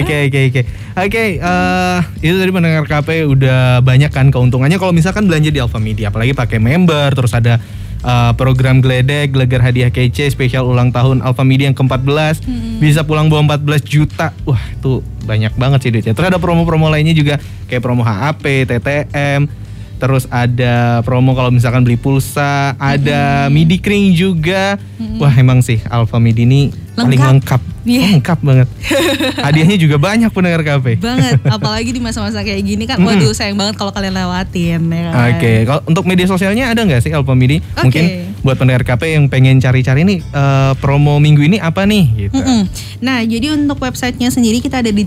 Oke 0.00 0.28
oke 0.28 0.40
oke. 0.50 0.62
Oke 0.94 1.24
eh, 1.40 1.98
itu 2.22 2.36
tadi 2.36 2.50
pendengar 2.52 2.84
KP 2.86 3.26
udah 3.26 3.80
banyak 3.80 4.10
kan 4.12 4.28
keuntungannya. 4.30 4.78
Kalau 4.78 4.92
misalkan 4.92 5.26
belanja 5.26 5.50
di 5.50 5.60
Alfa 5.60 5.80
Media 5.80 6.08
apalagi 6.12 6.36
pakai 6.36 6.58
member 6.60 7.14
terus 7.14 7.32
ada 7.34 7.58
eh, 8.04 8.32
program 8.36 8.78
geledek 8.84 9.34
gelegar 9.34 9.60
hadiah 9.64 9.90
kece 9.90 10.30
spesial 10.30 10.68
ulang 10.68 10.92
tahun 10.92 11.24
Alfa 11.24 11.42
Media 11.42 11.70
yang 11.70 11.76
ke-14 11.76 12.44
bisa 12.78 13.02
pulang 13.02 13.28
bawa 13.32 13.56
14 13.56 13.84
juta. 13.84 14.30
Wah 14.44 14.60
itu 14.60 15.00
banyak 15.24 15.52
banget 15.56 15.88
sih 15.88 15.90
duitnya. 15.90 16.12
Terus 16.12 16.28
ada 16.30 16.38
promo-promo 16.40 16.92
lainnya 16.92 17.16
juga 17.16 17.40
kayak 17.66 17.82
promo 17.82 18.04
HAP 18.04 18.68
TTM 18.68 19.64
terus 19.94 20.26
ada 20.28 21.00
promo 21.06 21.32
kalau 21.32 21.54
misalkan 21.54 21.86
beli 21.86 21.96
pulsa 21.96 22.76
ada 22.76 23.48
midi 23.48 23.80
kering 23.80 24.12
juga. 24.12 24.76
Wah 25.16 25.32
emang 25.38 25.62
sih 25.64 25.80
Alfa 25.88 26.18
Midi 26.20 26.44
ini 26.44 26.83
paling 26.94 27.18
Lengkap. 27.18 27.30
lengkap 27.30 27.62
Iya. 27.84 28.00
Oh, 28.00 28.10
lengkap 28.16 28.38
banget 28.40 28.68
hadiahnya 29.44 29.76
juga 29.76 29.96
banyak 29.98 30.30
pendengar 30.30 30.62
KP 30.62 30.96
banget 30.98 31.36
apalagi 31.54 31.90
di 31.90 32.00
masa-masa 32.00 32.40
kayak 32.40 32.64
gini 32.64 32.84
kan 32.84 32.96
waduh 32.96 33.28
sayang 33.30 33.54
banget 33.54 33.74
kalau 33.74 33.92
kalian 33.92 34.14
lewatin 34.14 34.80
ya 34.80 35.12
kan? 35.12 35.36
Oke, 35.36 35.52
kalau 35.64 35.82
untuk 35.84 36.04
media 36.04 36.24
sosialnya 36.24 36.64
ada 36.66 36.80
nggak 36.80 37.00
sih 37.00 37.12
Alfa 37.12 37.34
Midi? 37.34 37.60
Oke. 37.74 37.84
Mungkin 37.84 38.04
buat 38.40 38.56
pendengar 38.56 38.84
KP 38.84 39.02
yang 39.10 39.28
pengen 39.28 39.58
cari-cari 39.58 40.00
nih 40.02 40.18
eh, 40.22 40.72
promo 40.78 41.18
minggu 41.18 41.42
ini 41.42 41.56
apa 41.58 41.84
nih 41.84 42.04
gitu. 42.24 42.36
Mm-mm. 42.36 42.60
Nah, 43.00 43.20
jadi 43.20 43.52
untuk 43.52 43.76
websitenya 43.78 44.28
sendiri 44.28 44.60
kita 44.60 44.80
ada 44.80 44.88
di 44.88 45.04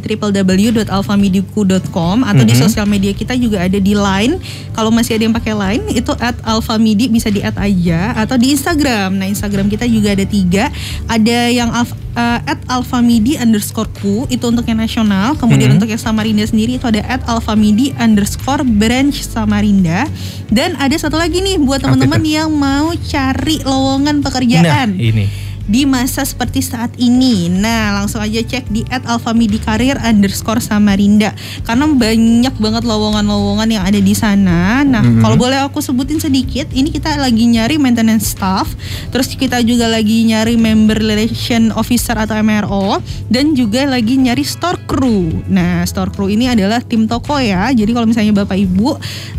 www.alfamidi.com 0.98 2.18
atau 2.24 2.44
di 2.44 2.54
Mhm. 2.54 2.60
sosial 2.60 2.86
media 2.86 3.10
kita 3.12 3.34
juga 3.34 3.62
ada 3.62 3.78
di 3.78 3.94
Line. 3.94 4.38
Kalau 4.72 4.90
masih 4.90 5.18
ada 5.18 5.24
yang 5.26 5.34
pakai 5.34 5.54
Line 5.54 5.84
itu 5.92 6.14
@alfamidi 6.44 7.08
bisa 7.08 7.30
di 7.30 7.42
add 7.42 7.58
aja 7.58 8.14
atau 8.16 8.36
di 8.36 8.52
Instagram. 8.52 9.18
Nah, 9.18 9.26
Instagram 9.26 9.66
kita 9.68 9.86
juga 9.86 10.14
ada 10.14 10.26
tiga. 10.26 10.70
Ada 11.06 11.50
yang 11.50 11.70
alf, 11.78 11.94
eh, 12.18 12.40
@alfamidi 12.66 13.38
underscore 13.38 13.90
ku 14.02 14.26
itu 14.28 14.42
untuk 14.50 14.66
yang 14.66 14.82
nasional. 14.82 15.38
Kemudian 15.38 15.70
Mhm. 15.72 15.78
untuk 15.78 15.90
yang 15.94 16.02
Samarinda 16.02 16.44
sendiri 16.44 16.82
itu 16.82 16.86
ada 16.90 17.06
@alfamidi 17.30 17.94
underscore 17.96 18.66
branch 18.66 19.22
Samarinda. 19.22 20.10
Dan 20.50 20.74
ada 20.82 20.98
satu 20.98 21.16
lagi 21.16 21.40
nih 21.40 21.62
buat 21.62 21.86
teman-teman 21.86 22.24
yang 22.26 22.50
mau 22.50 22.92
cari 22.98 23.62
lowongan 23.62 24.20
Nah, 24.20 24.26
pekerjaan 24.26 24.98
ini. 24.98 25.47
Di 25.68 25.84
masa 25.84 26.24
seperti 26.24 26.64
saat 26.64 26.96
ini. 26.96 27.52
Nah, 27.52 28.02
langsung 28.02 28.24
aja 28.24 28.40
cek 28.40 28.72
di 28.72 28.88
@alfamidikarir 28.88 30.00
underscore 30.00 30.64
Samarinda 30.64 31.36
karena 31.68 31.86
banyak 31.92 32.56
banget 32.56 32.84
lowongan-lowongan 32.88 33.70
yang 33.70 33.84
ada 33.84 34.00
di 34.00 34.16
sana. 34.16 34.82
Nah, 34.88 35.04
Mhm. 35.04 35.22
kalau 35.22 35.36
boleh 35.36 35.60
aku 35.60 35.84
sebutin 35.84 36.24
sedikit, 36.24 36.72
ini 36.72 36.90
kita 36.90 37.20
lagi 37.20 37.44
nyari 37.46 37.76
maintenance 37.76 38.32
staff, 38.32 38.72
terus 39.12 39.28
kita 39.36 39.60
juga 39.62 39.92
lagi 39.92 40.24
nyari 40.24 40.56
member 40.56 40.98
relation 40.98 41.76
officer 41.76 42.16
atau 42.16 42.40
MRO 42.40 43.04
dan 43.28 43.52
juga 43.52 43.84
lagi 43.84 44.16
nyari 44.16 44.48
store 44.48 44.80
crew. 44.88 45.44
Nah, 45.52 45.84
store 45.84 46.10
crew 46.16 46.32
ini 46.32 46.48
adalah 46.48 46.80
tim 46.80 47.06
toko 47.12 47.36
ya. 47.38 47.68
Jadi 47.76 47.92
kalau 47.92 48.08
misalnya 48.08 48.32
Bapak 48.32 48.56
Ibu 48.56 48.96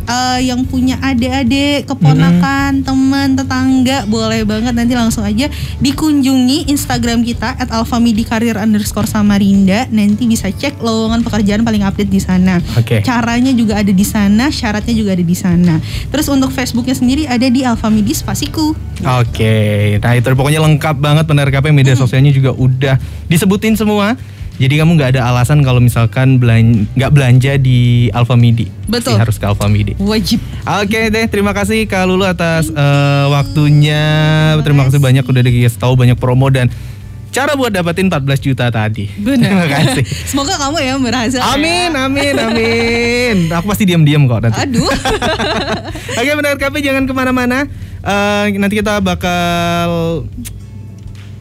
eh, 0.08 0.40
yang 0.48 0.64
punya 0.64 0.96
adik-adik, 1.04 1.84
keponakan, 1.84 2.80
teman, 2.80 3.36
tetangga, 3.36 4.08
boleh 4.08 4.40
banget 4.48 4.72
nanti 4.72 4.96
langsung 4.96 5.20
aja 5.20 5.52
dikunjungi 5.84 6.17
kunjungi 6.18 6.66
Instagram 6.66 7.22
kita 7.22 7.54
at 7.54 7.70
alfamidikarir 7.70 8.58
underscore 8.58 9.06
samarinda. 9.06 9.86
Nanti 9.94 10.26
bisa 10.26 10.50
cek 10.50 10.82
lowongan 10.82 11.22
pekerjaan 11.22 11.62
paling 11.62 11.86
update 11.86 12.10
di 12.10 12.18
sana. 12.18 12.58
Oke. 12.74 13.06
Caranya 13.06 13.54
juga 13.54 13.78
ada 13.78 13.94
di 13.94 14.02
sana, 14.02 14.50
syaratnya 14.50 14.98
juga 14.98 15.14
ada 15.14 15.22
di 15.22 15.36
sana. 15.38 15.78
Terus 16.10 16.26
untuk 16.26 16.50
Facebooknya 16.50 16.98
sendiri 16.98 17.30
ada 17.30 17.46
di 17.46 17.62
Alfamidi 17.62 18.18
Spasiku. 18.18 18.74
Oke, 19.22 19.54
nah 20.02 20.18
itu 20.18 20.26
pokoknya 20.34 20.58
lengkap 20.58 20.98
banget 20.98 21.22
benar 21.30 21.46
KP 21.54 21.70
media 21.70 21.94
sosialnya 21.94 22.34
juga 22.34 22.50
udah 22.50 22.98
disebutin 23.30 23.78
semua. 23.78 24.18
Jadi 24.58 24.74
kamu 24.74 24.98
nggak 24.98 25.10
ada 25.14 25.22
alasan 25.24 25.62
kalau 25.62 25.78
misalkan 25.78 26.36
belan- 26.36 26.90
nggak 26.92 27.14
belanja 27.14 27.54
di 27.56 28.10
Alfamidi. 28.10 28.66
Betul. 28.84 29.14
Pasti 29.14 29.22
harus 29.22 29.36
ke 29.38 29.46
Alfamidi. 29.46 29.92
Wajib. 29.96 30.42
Oke 30.66 31.08
deh, 31.08 31.24
terima 31.26 31.54
kasih 31.54 31.86
Kak 31.86 32.04
Lulu 32.04 32.26
atas 32.26 32.66
eh, 32.66 33.26
waktunya. 33.30 34.02
Terima 34.60 34.82
kasih 34.84 34.98
banyak 34.98 35.22
udah 35.22 35.42
dikasih 35.42 35.78
tahu 35.78 35.94
banyak 35.94 36.18
promo 36.18 36.50
dan 36.50 36.66
cara 37.28 37.54
buat 37.54 37.70
dapetin 37.70 38.10
14 38.10 38.18
juta 38.42 38.66
tadi. 38.66 39.06
Benar. 39.14 39.46
Terima 39.46 39.66
kasih. 39.70 40.02
Semoga 40.34 40.58
kamu 40.58 40.76
ya 40.80 40.94
berhasil. 40.98 41.38
ya. 41.38 41.54
Amin, 41.54 41.94
amin, 41.94 42.34
amin. 42.34 43.36
Aku 43.54 43.70
pasti 43.70 43.86
diam-diam 43.86 44.26
kok 44.26 44.42
nanti. 44.42 44.58
Aduh. 44.58 44.90
Oke 46.18 46.30
benar 46.34 46.58
KP 46.58 46.82
jangan 46.82 47.06
ke 47.06 47.14
mana-mana. 47.14 47.62
Eh, 48.02 48.44
nanti 48.58 48.74
kita 48.74 48.98
bakal 48.98 50.26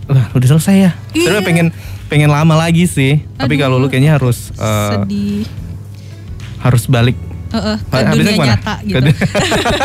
Wah, 0.07 0.25
udah 0.31 0.47
selesai 0.47 0.75
ya. 0.77 0.91
Iya. 1.11 1.43
pengen 1.43 1.73
pengen 2.07 2.31
lama 2.31 2.55
lagi 2.55 2.87
sih. 2.87 3.23
Tapi 3.35 3.55
Aduh. 3.55 3.61
kalau 3.61 3.75
lu 3.77 3.87
kayaknya 3.87 4.15
harus 4.15 4.51
eh, 4.55 4.91
Sedih. 4.97 5.43
harus 6.59 6.83
balik. 6.87 7.15
Heeh, 7.47 7.77
ke 7.79 7.95
Habisnya 7.95 8.11
dunia 8.11 8.27
ke 8.27 8.41
mana? 8.43 8.49
nyata 8.51 8.75
Ke 8.75 8.87
gitu. 8.91 9.07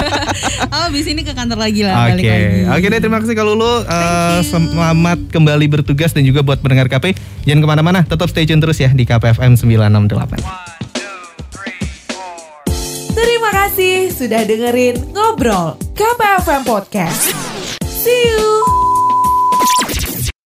oh, 0.74 0.82
abis 0.90 1.06
ini 1.06 1.22
ke 1.22 1.30
kantor 1.30 1.62
lagi 1.62 1.86
lah, 1.86 1.94
Oke, 1.94 2.10
balik 2.10 2.24
lagi. 2.26 2.58
oke 2.66 2.86
deh 2.90 2.98
terima 2.98 3.18
kasih 3.22 3.36
kalau 3.38 3.54
lu 3.54 3.86
eh, 3.86 4.38
selamat 4.42 5.30
kembali 5.30 5.66
bertugas 5.70 6.10
dan 6.10 6.26
juga 6.26 6.42
buat 6.42 6.58
pendengar 6.58 6.90
KP 6.90 7.14
jangan 7.46 7.62
ke 7.62 7.68
mana-mana, 7.70 8.02
tetap 8.02 8.26
stay 8.26 8.50
tune 8.50 8.58
terus 8.58 8.82
ya 8.82 8.90
di 8.90 9.06
KPFM 9.06 9.54
968. 9.54 10.42
Terima 13.14 13.50
kasih 13.54 14.10
sudah 14.10 14.42
dengerin 14.42 15.14
Ngobrol 15.14 15.78
KPFM 15.94 16.66
Podcast. 16.66 17.30
See 17.86 18.26
you! 18.26 18.91